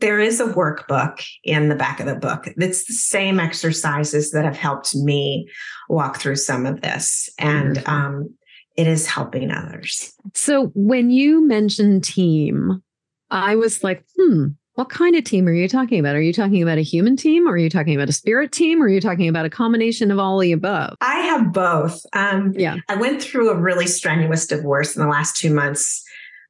[0.00, 2.48] there is a workbook in the back of the book.
[2.56, 5.48] It's the same exercises that have helped me
[5.88, 7.28] walk through some of this.
[7.38, 8.34] And um,
[8.76, 10.12] it is helping others.
[10.34, 12.82] So when you mentioned team,
[13.30, 16.14] I was like, hmm, what kind of team are you talking about?
[16.14, 18.80] Are you talking about a human team or are you talking about a spirit team
[18.80, 20.94] or are you talking about a combination of all the above?
[21.00, 22.00] I have both.
[22.12, 22.76] Um, yeah.
[22.88, 26.04] I went through a really strenuous divorce in the last two months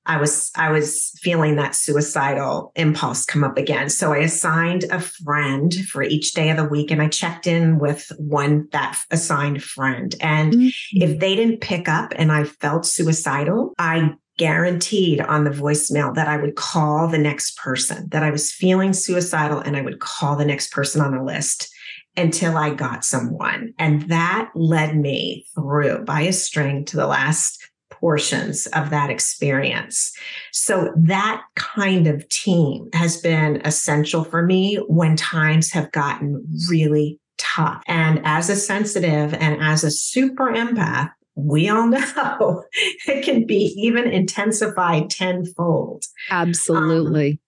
[0.09, 3.91] I was I was feeling that suicidal impulse come up again.
[3.91, 7.79] So I assigned a friend for each day of the week and I checked in
[7.79, 10.15] with one that assigned friend.
[10.21, 11.03] And mm-hmm.
[11.03, 16.29] if they didn't pick up and I felt suicidal, I guaranteed on the voicemail that
[16.29, 20.37] I would call the next person, that I was feeling suicidal and I would call
[20.37, 21.69] the next person on the list
[22.17, 23.75] until I got someone.
[23.79, 27.68] And that led me through by a string to the last
[28.01, 30.13] portions of that experience.
[30.53, 37.19] So that kind of team has been essential for me when times have gotten really
[37.39, 37.83] tough.
[37.87, 42.65] And as a sensitive and as a super empath, we all know
[43.07, 46.05] it can be even intensified tenfold.
[46.31, 47.33] Absolutely.
[47.33, 47.39] Um,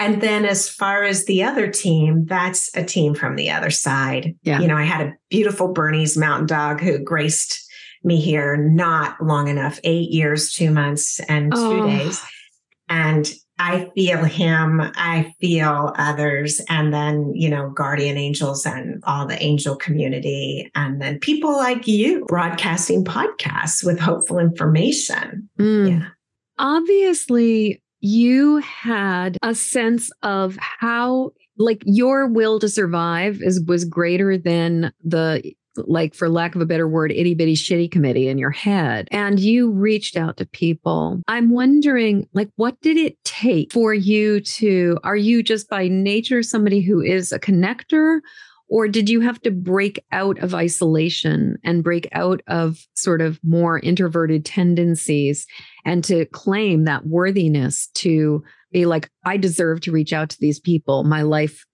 [0.00, 4.36] and then as far as the other team, that's a team from the other side.
[4.42, 4.60] Yeah.
[4.60, 7.67] You know, I had a beautiful Bernese mountain dog who graced
[8.04, 11.86] me here not long enough, eight years, two months, and two oh.
[11.86, 12.22] days.
[12.88, 19.26] And I feel him, I feel others, and then, you know, guardian angels and all
[19.26, 25.48] the angel community, and then people like you broadcasting podcasts with hopeful information.
[25.58, 25.90] Mm.
[25.90, 26.08] Yeah.
[26.58, 34.38] Obviously, you had a sense of how like your will to survive is was greater
[34.38, 35.52] than the
[35.86, 39.40] like for lack of a better word itty bitty shitty committee in your head and
[39.40, 44.98] you reached out to people i'm wondering like what did it take for you to
[45.04, 48.20] are you just by nature somebody who is a connector
[48.70, 53.40] or did you have to break out of isolation and break out of sort of
[53.42, 55.46] more introverted tendencies
[55.86, 60.60] and to claim that worthiness to be like, I deserve to reach out to these
[60.60, 61.04] people.
[61.04, 61.64] My life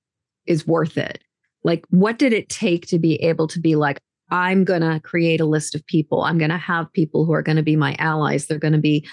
[0.46, 1.23] is worth it.
[1.64, 3.98] Like, what did it take to be able to be like,
[4.30, 6.22] I'm going to create a list of people.
[6.22, 8.46] I'm going to have people who are going to be my allies.
[8.46, 9.06] They're going to be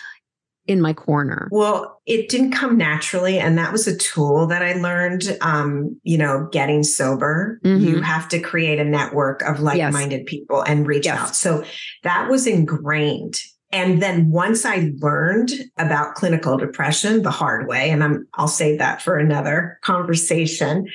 [0.68, 1.50] in my corner?
[1.52, 3.40] Well, it didn't come naturally.
[3.40, 7.60] And that was a tool that I learned, um, you know, getting sober.
[7.64, 7.86] Mm-hmm.
[7.86, 10.30] You have to create a network of like minded yes.
[10.30, 11.20] people and reach yes.
[11.20, 11.36] out.
[11.36, 11.64] So
[12.04, 13.36] that was ingrained.
[13.74, 18.80] And then once I learned about clinical depression the hard way, and I'm, I'll save
[18.80, 20.88] that for another conversation,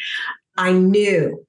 [0.56, 1.44] I knew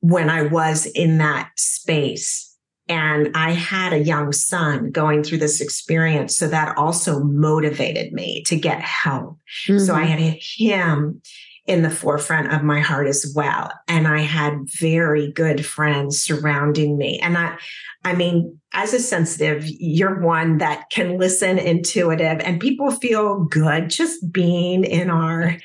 [0.00, 2.52] when I was in that space
[2.88, 6.36] and I had a young son going through this experience.
[6.36, 9.38] So that also motivated me to get help.
[9.66, 9.78] Mm-hmm.
[9.78, 10.10] So I mm-hmm.
[10.10, 11.22] had him
[11.66, 13.72] in the forefront of my heart as well.
[13.86, 17.20] And I had very good friends surrounding me.
[17.20, 17.56] And I,
[18.04, 23.90] I mean, as a sensitive, you're one that can listen intuitive and people feel good
[23.90, 25.56] just being in our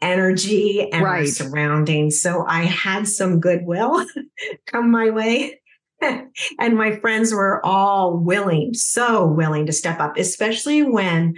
[0.00, 1.20] energy and right.
[1.20, 2.20] our surroundings.
[2.20, 4.04] So I had some goodwill
[4.66, 5.60] come my way.
[6.02, 11.34] and my friends were all willing, so willing to step up, especially when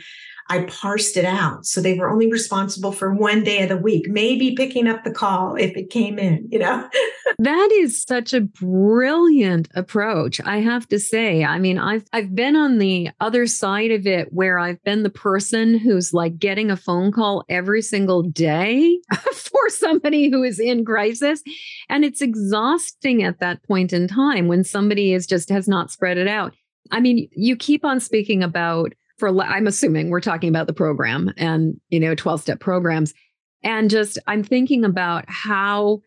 [0.50, 1.66] I parsed it out.
[1.66, 5.10] So they were only responsible for one day of the week, maybe picking up the
[5.10, 6.88] call if it came in, you know?
[7.38, 10.40] that is such a brilliant approach.
[10.44, 11.44] I have to say.
[11.44, 15.10] I mean, I've I've been on the other side of it where I've been the
[15.10, 18.98] person who's like getting a phone call every single day
[19.32, 21.42] for somebody who is in crisis.
[21.90, 26.16] And it's exhausting at that point in time when somebody is just has not spread
[26.16, 26.54] it out.
[26.90, 31.32] I mean, you keep on speaking about for I'm assuming we're talking about the program
[31.36, 33.14] and you know 12 step programs.
[33.62, 36.00] And just I'm thinking about how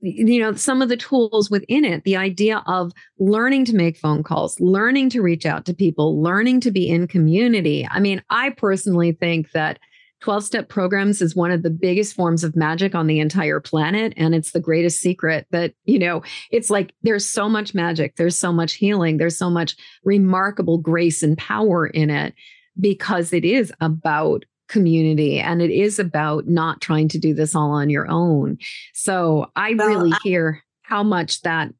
[0.00, 4.22] you know some of the tools within it the idea of learning to make phone
[4.22, 7.86] calls learning to reach out to people learning to be in community.
[7.90, 9.78] I mean i personally think that
[10.24, 14.14] 12 step programs is one of the biggest forms of magic on the entire planet
[14.16, 18.36] and it's the greatest secret that you know it's like there's so much magic there's
[18.36, 22.32] so much healing there's so much remarkable grace and power in it
[22.80, 27.70] because it is about community and it is about not trying to do this all
[27.72, 28.56] on your own.
[28.94, 31.70] So I well, really I, hear how much that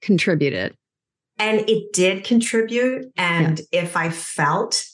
[0.00, 0.74] contributed.
[1.38, 3.12] And it did contribute.
[3.16, 3.82] And yeah.
[3.82, 4.84] if I felt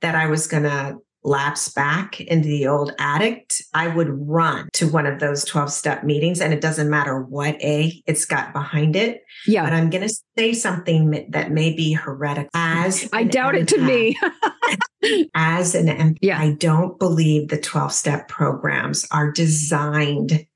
[0.00, 4.88] that I was going to lapse back into the old addict, I would run to
[4.88, 6.40] one of those 12 step meetings.
[6.40, 9.22] And it doesn't matter what A it's got behind it.
[9.46, 9.64] Yeah.
[9.64, 12.50] But I'm going to say something that may be heretical.
[12.54, 15.28] As I doubt empath, it to me.
[15.34, 16.40] as an empath, yeah.
[16.40, 20.46] I don't believe the 12 step programs are designed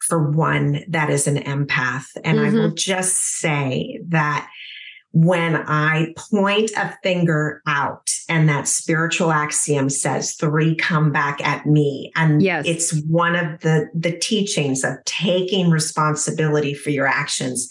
[0.00, 2.06] for one that is an empath.
[2.24, 2.56] And mm-hmm.
[2.56, 4.48] I will just say that
[5.12, 11.66] when I point a finger out and that spiritual axiom says three come back at
[11.66, 12.10] me.
[12.16, 12.66] And yes.
[12.66, 17.68] it's one of the, the teachings of taking responsibility for your actions.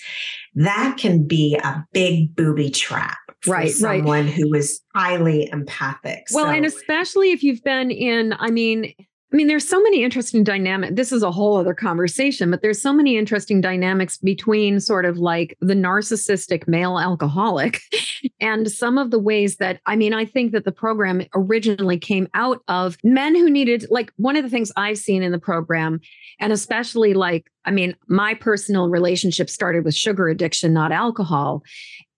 [0.53, 4.33] That can be a big booby trap for right, someone right.
[4.33, 6.25] who is highly empathic.
[6.31, 6.51] Well, so.
[6.51, 8.93] and especially if you've been in, I mean,
[9.31, 10.93] I mean, there's so many interesting dynamics.
[10.95, 15.19] This is a whole other conversation, but there's so many interesting dynamics between sort of
[15.19, 17.79] like the narcissistic male alcoholic
[18.41, 22.27] and some of the ways that, I mean, I think that the program originally came
[22.33, 26.01] out of men who needed, like, one of the things I've seen in the program,
[26.39, 31.63] and especially like, I mean, my personal relationship started with sugar addiction, not alcohol.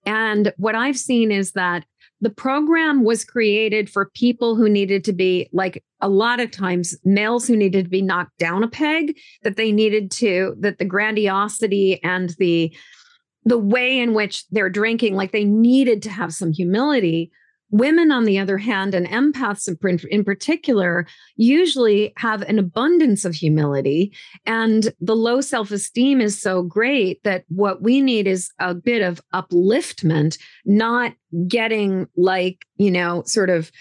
[0.06, 1.86] And what I've seen is that
[2.24, 6.96] the program was created for people who needed to be like a lot of times
[7.04, 10.86] males who needed to be knocked down a peg that they needed to that the
[10.86, 12.74] grandiosity and the
[13.44, 17.30] the way in which they're drinking like they needed to have some humility
[17.70, 19.68] Women, on the other hand, and empaths
[20.06, 24.14] in particular, usually have an abundance of humility.
[24.46, 29.02] And the low self esteem is so great that what we need is a bit
[29.02, 31.14] of upliftment, not
[31.48, 33.72] getting like, you know, sort of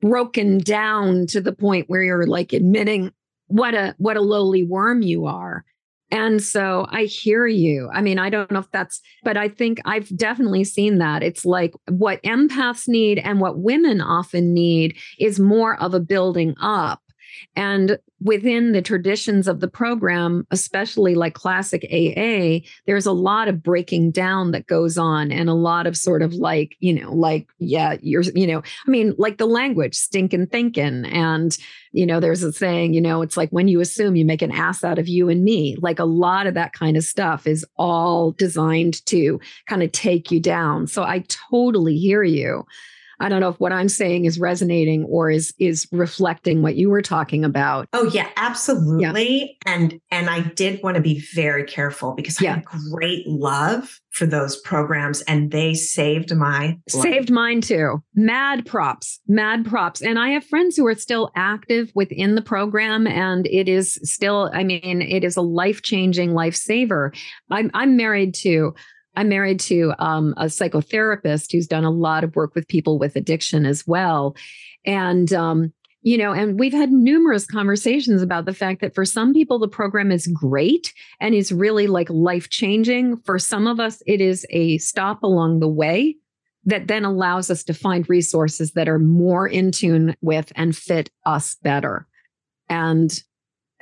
[0.00, 3.12] broken down to the point where you're like admitting
[3.48, 5.64] what a what a lowly worm you are
[6.10, 7.90] and so I hear you.
[7.92, 11.22] I mean, I don't know if that's, but I think I've definitely seen that.
[11.22, 16.54] It's like what empaths need and what women often need is more of a building
[16.60, 17.00] up.
[17.54, 23.62] And within the traditions of the program, especially like classic AA, there's a lot of
[23.62, 27.46] breaking down that goes on and a lot of sort of like, you know, like,
[27.58, 31.04] yeah, you're, you know, I mean, like the language, stinking thinking.
[31.04, 31.56] And,
[31.92, 34.52] you know, there's a saying, you know, it's like when you assume you make an
[34.52, 37.66] ass out of you and me, like a lot of that kind of stuff is
[37.76, 40.86] all designed to kind of take you down.
[40.86, 42.66] So I totally hear you.
[43.20, 46.90] I don't know if what I'm saying is resonating or is is reflecting what you
[46.90, 47.88] were talking about.
[47.92, 49.58] Oh yeah, absolutely.
[49.66, 49.72] Yeah.
[49.72, 52.52] And and I did want to be very careful because yeah.
[52.52, 56.78] I have great love for those programs and they saved my life.
[56.86, 58.02] saved mine too.
[58.14, 60.00] Mad props, mad props.
[60.00, 64.50] And I have friends who are still active within the program and it is still
[64.52, 67.16] I mean it is a life-changing lifesaver.
[67.50, 68.74] I'm I'm married to
[69.16, 73.16] I'm married to um, a psychotherapist who's done a lot of work with people with
[73.16, 74.36] addiction as well.
[74.84, 79.32] And, um, you know, and we've had numerous conversations about the fact that for some
[79.32, 83.16] people, the program is great and is really like life changing.
[83.24, 86.16] For some of us, it is a stop along the way
[86.64, 91.10] that then allows us to find resources that are more in tune with and fit
[91.24, 92.06] us better.
[92.68, 93.18] And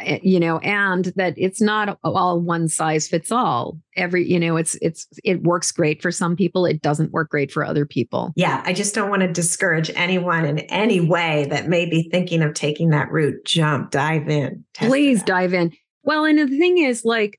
[0.00, 3.78] Eh, you know and that it's not all one size fits all.
[3.96, 7.52] Every you know it's it's it works great for some people it doesn't work great
[7.52, 8.32] for other people.
[8.34, 12.42] Yeah i just don't want to discourage anyone in any way that may be thinking
[12.42, 13.44] of taking that route.
[13.44, 15.72] Jump dive in please dive in.
[16.02, 17.38] Well and the thing is like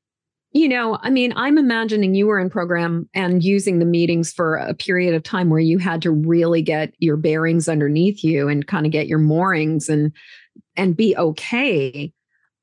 [0.54, 4.56] you know i mean i'm imagining you were in program and using the meetings for
[4.56, 8.66] a period of time where you had to really get your bearings underneath you and
[8.66, 10.14] kind of get your moorings and
[10.78, 12.14] and be okay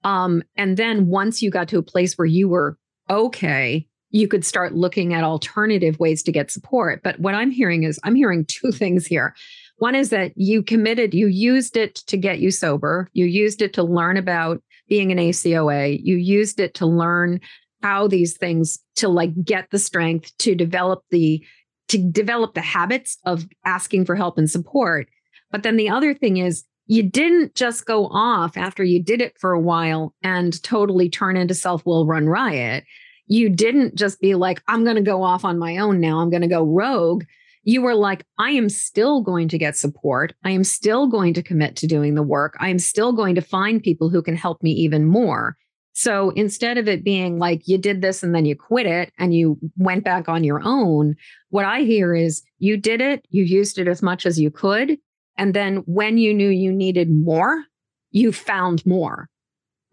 [0.04, 2.76] um, and then once you got to a place where you were
[3.10, 7.02] okay, you could start looking at alternative ways to get support.
[7.02, 9.34] But what I'm hearing is I'm hearing two things here.
[9.78, 13.72] One is that you committed, you used it to get you sober, you used it
[13.74, 17.40] to learn about being an ACOA, you used it to learn
[17.82, 21.44] how these things to like get the strength to develop the
[21.88, 25.08] to develop the habits of asking for help and support.
[25.50, 29.38] But then the other thing is you didn't just go off after you did it
[29.38, 32.84] for a while and totally turn into self will run riot.
[33.26, 36.18] You didn't just be like, I'm going to go off on my own now.
[36.18, 37.24] I'm going to go rogue.
[37.64, 40.34] You were like, I am still going to get support.
[40.44, 42.56] I am still going to commit to doing the work.
[42.58, 45.56] I am still going to find people who can help me even more.
[45.92, 49.34] So instead of it being like you did this and then you quit it and
[49.34, 51.14] you went back on your own,
[51.50, 54.98] what I hear is you did it, you used it as much as you could,
[55.36, 57.64] and then when you knew you needed more,
[58.10, 59.28] you found more.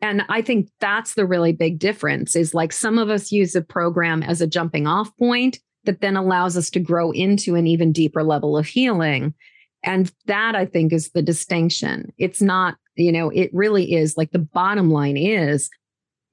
[0.01, 3.61] And I think that's the really big difference is like some of us use a
[3.61, 7.91] program as a jumping off point that then allows us to grow into an even
[7.91, 9.33] deeper level of healing.
[9.83, 12.11] And that I think is the distinction.
[12.17, 15.69] It's not, you know, it really is like the bottom line is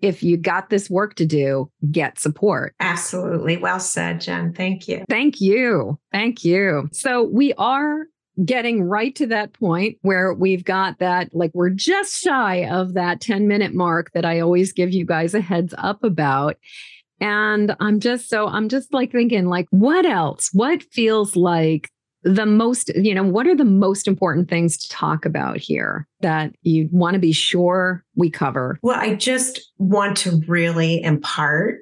[0.01, 2.75] if you got this work to do, get support.
[2.81, 3.57] Absolutely.
[3.57, 4.53] Well said, Jen.
[4.53, 5.05] Thank you.
[5.09, 5.99] Thank you.
[6.13, 6.89] Thank you.
[6.93, 8.07] So we are
[8.45, 13.21] getting right to that point where we've got that, like, we're just shy of that
[13.21, 16.57] 10 minute mark that I always give you guys a heads up about.
[17.21, 20.51] And I'm just so, I'm just like thinking, like, what else?
[20.53, 21.91] What feels like
[22.23, 26.53] the most, you know, what are the most important things to talk about here that
[26.63, 28.79] you want to be sure we cover?
[28.83, 31.79] Well, I just want to really impart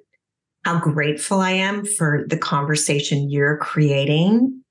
[0.65, 4.64] how grateful I am for the conversation you're creating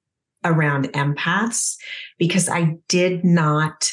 [0.45, 1.75] around empaths
[2.17, 3.91] because I did not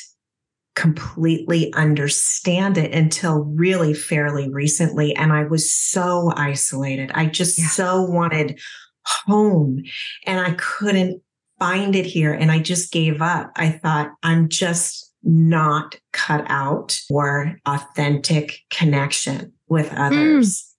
[0.76, 5.14] completely understand it until really fairly recently.
[5.14, 7.11] And I was so isolated.
[7.14, 7.66] I just yeah.
[7.68, 8.59] so wanted
[9.05, 9.82] home
[10.26, 11.22] and I couldn't
[11.59, 12.32] find it here.
[12.32, 13.51] And I just gave up.
[13.57, 19.98] I thought, I'm just not cut out for authentic connection with mm.
[19.98, 20.74] others.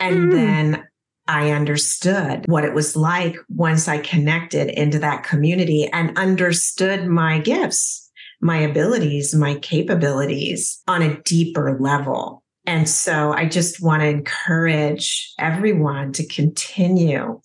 [0.00, 0.06] Mm.
[0.06, 0.32] And mm.
[0.32, 0.88] then
[1.26, 7.38] I understood what it was like once I connected into that community and understood my
[7.38, 8.10] gifts
[8.40, 12.42] my abilities, my capabilities on a deeper level.
[12.66, 17.40] And so I just want to encourage everyone to continue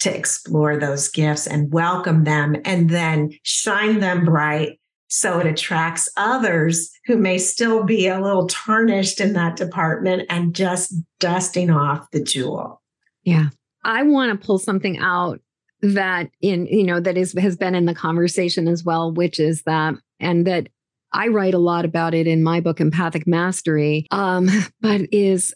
[0.00, 6.08] to explore those gifts and welcome them and then shine them bright so it attracts
[6.16, 12.10] others who may still be a little tarnished in that department and just dusting off
[12.10, 12.81] the jewel.
[13.24, 13.48] Yeah.
[13.84, 15.40] I want to pull something out
[15.82, 19.62] that in you know that is has been in the conversation as well which is
[19.62, 20.68] that and that
[21.12, 24.06] I write a lot about it in my book Empathic Mastery.
[24.10, 24.48] Um
[24.80, 25.54] but is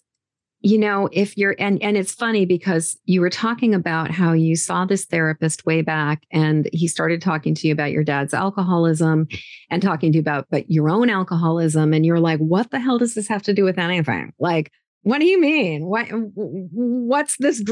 [0.60, 4.56] you know if you're and and it's funny because you were talking about how you
[4.56, 9.28] saw this therapist way back and he started talking to you about your dad's alcoholism
[9.70, 11.94] and talking to you about but your own alcoholism.
[11.94, 14.32] And you're like what the hell does this have to do with anything?
[14.40, 14.72] Like
[15.06, 15.82] what do you mean?
[15.84, 17.62] What's this?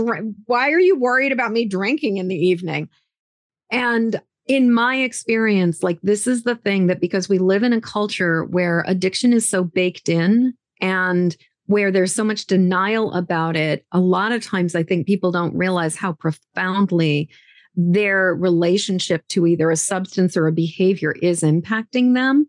[0.47, 2.89] Why are you worried about me drinking in the evening?
[3.73, 7.81] And in my experience, like this is the thing that because we live in a
[7.81, 13.85] culture where addiction is so baked in and where there's so much denial about it,
[13.91, 17.29] a lot of times I think people don't realize how profoundly
[17.75, 22.47] their relationship to either a substance or a behavior is impacting them.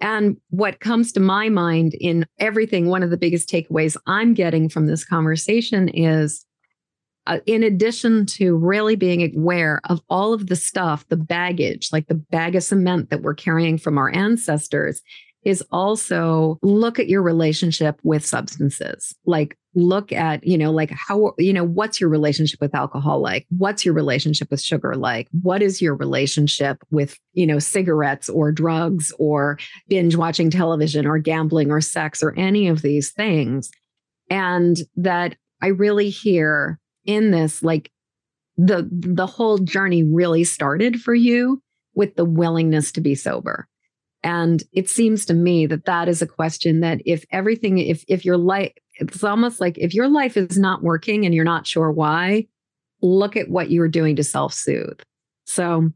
[0.00, 4.68] And what comes to my mind in everything, one of the biggest takeaways I'm getting
[4.68, 6.44] from this conversation is
[7.26, 12.06] uh, in addition to really being aware of all of the stuff, the baggage, like
[12.06, 15.02] the bag of cement that we're carrying from our ancestors,
[15.44, 19.14] is also look at your relationship with substances.
[19.26, 23.46] Like look at, you know, like how, you know, what's your relationship with alcohol like?
[23.56, 25.28] What's your relationship with sugar like?
[25.42, 29.58] What is your relationship with, you know, cigarettes or drugs or
[29.88, 33.70] binge watching television or gambling or sex or any of these things?
[34.28, 37.90] And that I really hear in this, like
[38.56, 41.62] the the whole journey really started for you
[41.94, 43.68] with the willingness to be sober
[44.22, 48.24] and it seems to me that that is a question that if everything, if if
[48.24, 51.90] your life, it's almost like if your life is not working and you're not sure
[51.90, 52.46] why,
[53.02, 55.00] look at what you are doing to self soothe.
[55.44, 55.90] So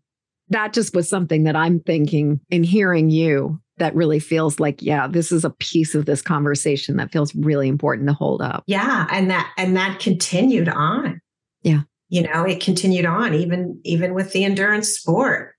[0.48, 5.08] that just was something that I'm thinking in hearing you that really feels like yeah
[5.08, 8.62] this is a piece of this conversation that feels really important to hold up.
[8.66, 11.20] Yeah and that and that continued on.
[11.62, 11.82] Yeah.
[12.08, 15.54] You know it continued on even even with the endurance sport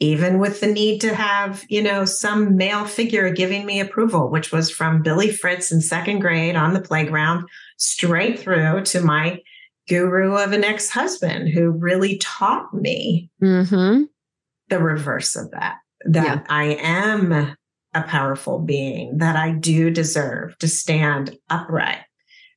[0.00, 4.50] even with the need to have, you know, some male figure giving me approval, which
[4.50, 9.40] was from Billy Fritz in second grade on the playground, straight through to my
[9.88, 14.02] guru of an ex husband who really taught me mm-hmm.
[14.68, 16.44] the reverse of that, that yeah.
[16.48, 17.56] I am
[17.94, 22.03] a powerful being, that I do deserve to stand upright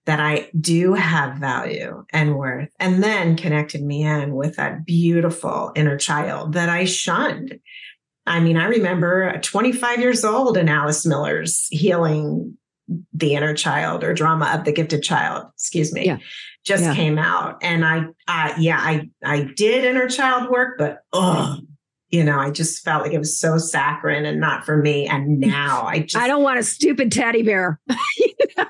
[0.07, 5.73] that I do have value and worth, and then connected me in with that beautiful
[5.75, 7.59] inner child that I shunned.
[8.25, 12.57] I mean, I remember 25 years old and Alice Miller's healing
[13.13, 16.19] the inner child or drama of the gifted child, excuse me, yeah.
[16.65, 16.95] just yeah.
[16.95, 17.57] came out.
[17.61, 21.57] And I, I, yeah, I, I did inner child work, but oh,
[22.09, 25.07] you know, I just felt like it was so saccharine and not for me.
[25.07, 27.79] And now I just, I don't want a stupid teddy bear.
[28.17, 28.65] you know?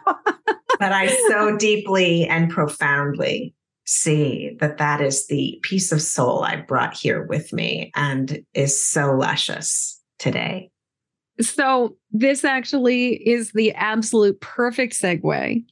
[0.80, 3.54] but I so deeply and profoundly
[3.86, 8.82] see that that is the piece of soul I brought here with me and is
[8.82, 10.70] so luscious today.
[11.40, 15.64] So, this actually is the absolute perfect segue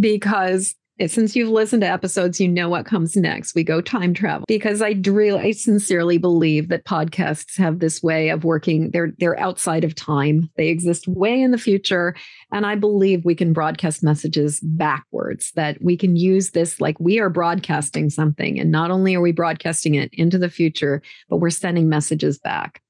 [0.00, 0.74] because
[1.06, 3.54] since you've listened to episodes, you know what comes next.
[3.54, 8.28] We go time travel because I really, I sincerely believe that podcasts have this way
[8.28, 8.90] of working.
[8.90, 10.50] They're they're outside of time.
[10.56, 12.14] They exist way in the future,
[12.52, 15.52] and I believe we can broadcast messages backwards.
[15.56, 19.32] That we can use this like we are broadcasting something, and not only are we
[19.32, 22.82] broadcasting it into the future, but we're sending messages back.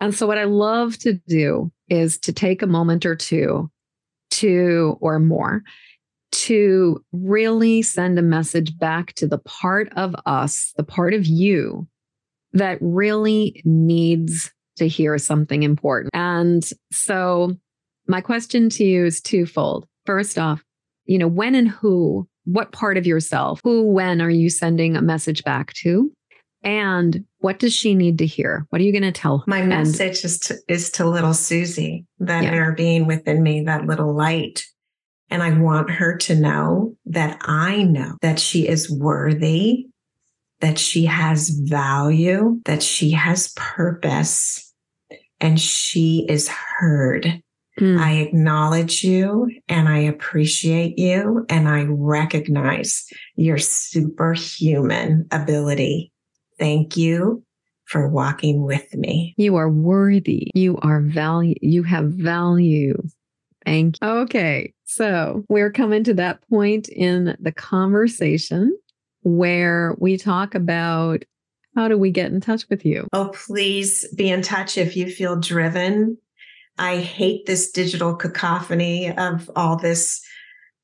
[0.00, 3.70] And so, what I love to do is to take a moment or two
[4.32, 5.62] to or more
[6.44, 11.86] to really send a message back to the part of us, the part of you
[12.52, 16.10] that really needs to hear something important.
[16.14, 17.54] And so,
[18.08, 19.86] my question to you is twofold.
[20.04, 20.62] First off,
[21.06, 25.02] you know, when and who, what part of yourself, who, when are you sending a
[25.02, 26.12] message back to?
[26.62, 28.66] And what does she need to hear?
[28.70, 29.44] What are you going to tell her?
[29.46, 32.50] My And- message is to, is to little Susie, that Yeah.
[32.52, 34.64] inner being within me, that little light.
[35.30, 39.86] And I want her to know that I know that she is worthy,
[40.60, 44.72] that she has value, that she has purpose,
[45.40, 47.42] and she is heard.
[47.80, 47.98] Mm.
[48.00, 56.10] I acknowledge you and I appreciate you and I recognize your superhuman ability.
[56.58, 57.44] Thank you
[57.84, 59.34] for walking with me.
[59.36, 60.50] You are worthy.
[60.54, 61.54] You are value.
[61.60, 62.96] You have value.
[63.64, 64.08] Thank you.
[64.08, 64.72] Okay.
[64.86, 68.76] So we're coming to that point in the conversation
[69.22, 71.24] where we talk about
[71.74, 73.06] how do we get in touch with you?
[73.12, 76.16] Oh, please be in touch if you feel driven.
[76.78, 80.25] I hate this digital cacophony of all this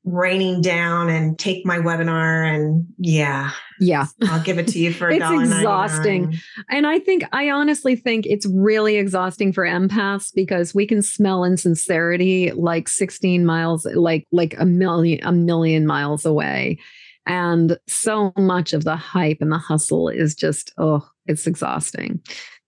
[0.05, 4.07] raining down and take my webinar and yeah, Yeah.
[4.25, 6.39] I'll give it to you for a It's exhausting.
[6.69, 11.45] And I think, I honestly think it's really exhausting for empaths because we can smell
[11.45, 16.79] insincerity like 16 miles, like, like a million, a million miles away.
[17.25, 22.21] And so much of the hype and the hustle is just, oh, it's exhausting.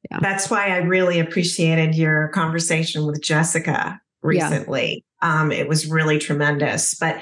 [0.08, 0.18] Yeah.
[0.20, 5.04] That's why I really appreciated your conversation with Jessica recently.
[5.24, 6.94] Um, it was really tremendous.
[6.94, 7.20] But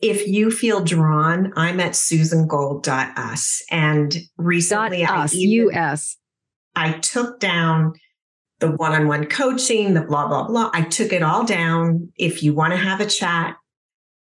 [0.00, 3.62] if you feel drawn, I'm at susangold.us.
[3.70, 6.16] And Dot recently I, even- US.
[6.74, 7.92] I took down
[8.58, 10.70] the one on one coaching, the blah, blah, blah.
[10.72, 12.10] I took it all down.
[12.16, 13.56] If you want to have a chat,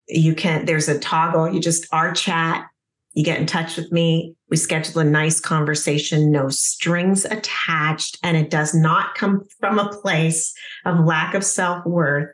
[0.08, 1.52] you can, there's a toggle.
[1.52, 2.66] You just our chat.
[3.12, 4.34] You get in touch with me.
[4.48, 9.90] We schedule a nice conversation, no strings attached, and it does not come from a
[9.90, 10.54] place
[10.86, 12.28] of lack of self worth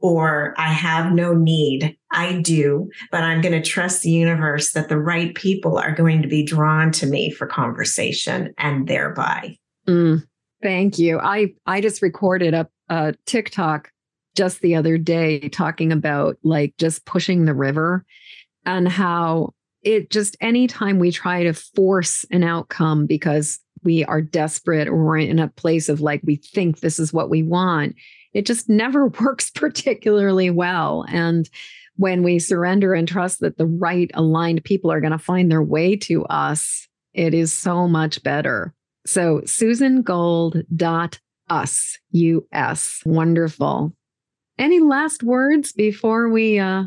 [0.00, 1.96] or I have no need.
[2.12, 6.22] I do, but I'm going to trust the universe that the right people are going
[6.22, 9.56] to be drawn to me for conversation and thereby.
[9.86, 10.24] Mm,
[10.62, 11.18] thank you.
[11.18, 13.90] I I just recorded a, a TikTok
[14.36, 18.04] just the other day talking about like just pushing the river
[18.64, 24.88] and how it just anytime we try to force an outcome because we are desperate
[24.88, 27.94] or we're in a place of like we think this is what we want,
[28.32, 31.04] it just never works particularly well.
[31.08, 31.48] And
[31.96, 35.62] when we surrender and trust that the right aligned people are going to find their
[35.62, 38.72] way to us, it is so much better.
[39.04, 43.02] So susangold.us, US.
[43.04, 43.92] Wonderful.
[44.58, 46.84] Any last words before we uh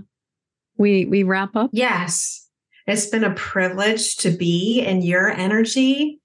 [0.78, 1.72] we we wrap up?
[1.74, 2.48] Yes,
[2.86, 6.20] it's been a privilege to be in your energy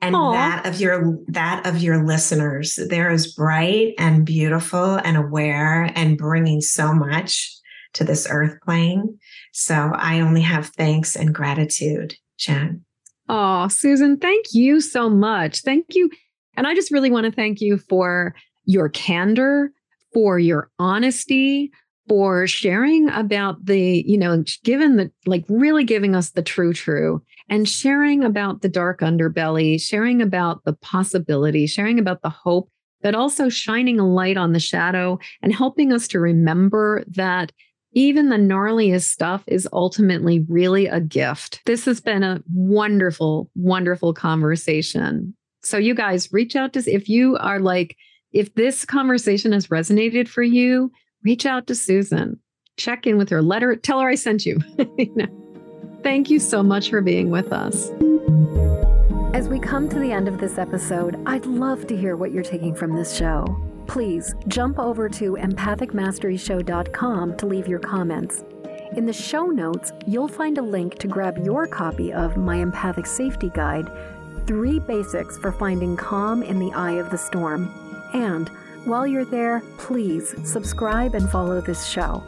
[0.00, 0.32] and Aw.
[0.32, 2.78] that of your that of your listeners.
[2.88, 7.50] They're as bright and beautiful and aware and bringing so much
[7.94, 9.18] to this earth plane.
[9.52, 12.84] So I only have thanks and gratitude, Jen.
[13.28, 15.62] Oh, Susan, thank you so much.
[15.62, 16.10] Thank you.
[16.56, 18.34] And I just really want to thank you for
[18.64, 19.72] your candor,
[20.12, 21.70] for your honesty,
[22.08, 27.22] for sharing about the, you know, given the, like really giving us the true, true,
[27.48, 32.70] and sharing about the dark underbelly, sharing about the possibility, sharing about the hope,
[33.02, 37.52] but also shining a light on the shadow and helping us to remember that
[37.92, 41.60] even the gnarliest stuff is ultimately really a gift.
[41.64, 45.34] This has been a wonderful, wonderful conversation.
[45.62, 47.96] So, you guys reach out to if you are like,
[48.32, 50.90] if this conversation has resonated for you,
[51.22, 52.40] reach out to Susan,
[52.76, 54.58] check in with her, let her tell her I sent you.
[54.98, 55.43] You know.
[56.04, 57.90] Thank you so much for being with us.
[59.34, 62.44] As we come to the end of this episode, I'd love to hear what you're
[62.44, 63.46] taking from this show.
[63.86, 68.44] Please jump over to empathicmasteryshow.com to leave your comments.
[68.96, 73.06] In the show notes, you'll find a link to grab your copy of my Empathic
[73.06, 73.90] Safety Guide
[74.46, 77.72] Three Basics for Finding Calm in the Eye of the Storm.
[78.12, 78.50] And
[78.84, 82.22] while you're there, please subscribe and follow this show.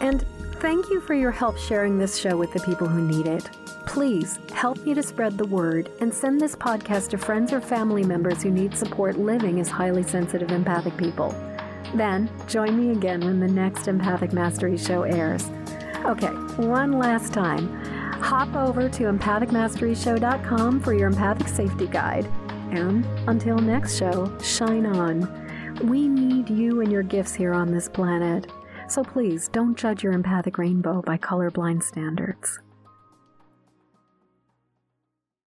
[0.00, 0.24] And
[0.60, 3.50] thank you for your help sharing this show with the people who need it.
[3.86, 8.04] Please help me to spread the word and send this podcast to friends or family
[8.04, 11.34] members who need support living as highly sensitive empathic people.
[11.94, 15.48] Then join me again when the next Empathic Mastery show airs.
[16.04, 17.68] Okay, one last time.
[18.20, 22.26] Hop over to empathicmasteryshow.com for your empathic safety guide.
[22.72, 25.44] And until next show, shine on.
[25.84, 28.50] We need you and your gifts here on this planet.
[28.88, 32.60] So please don't judge your empathic rainbow by colorblind standards.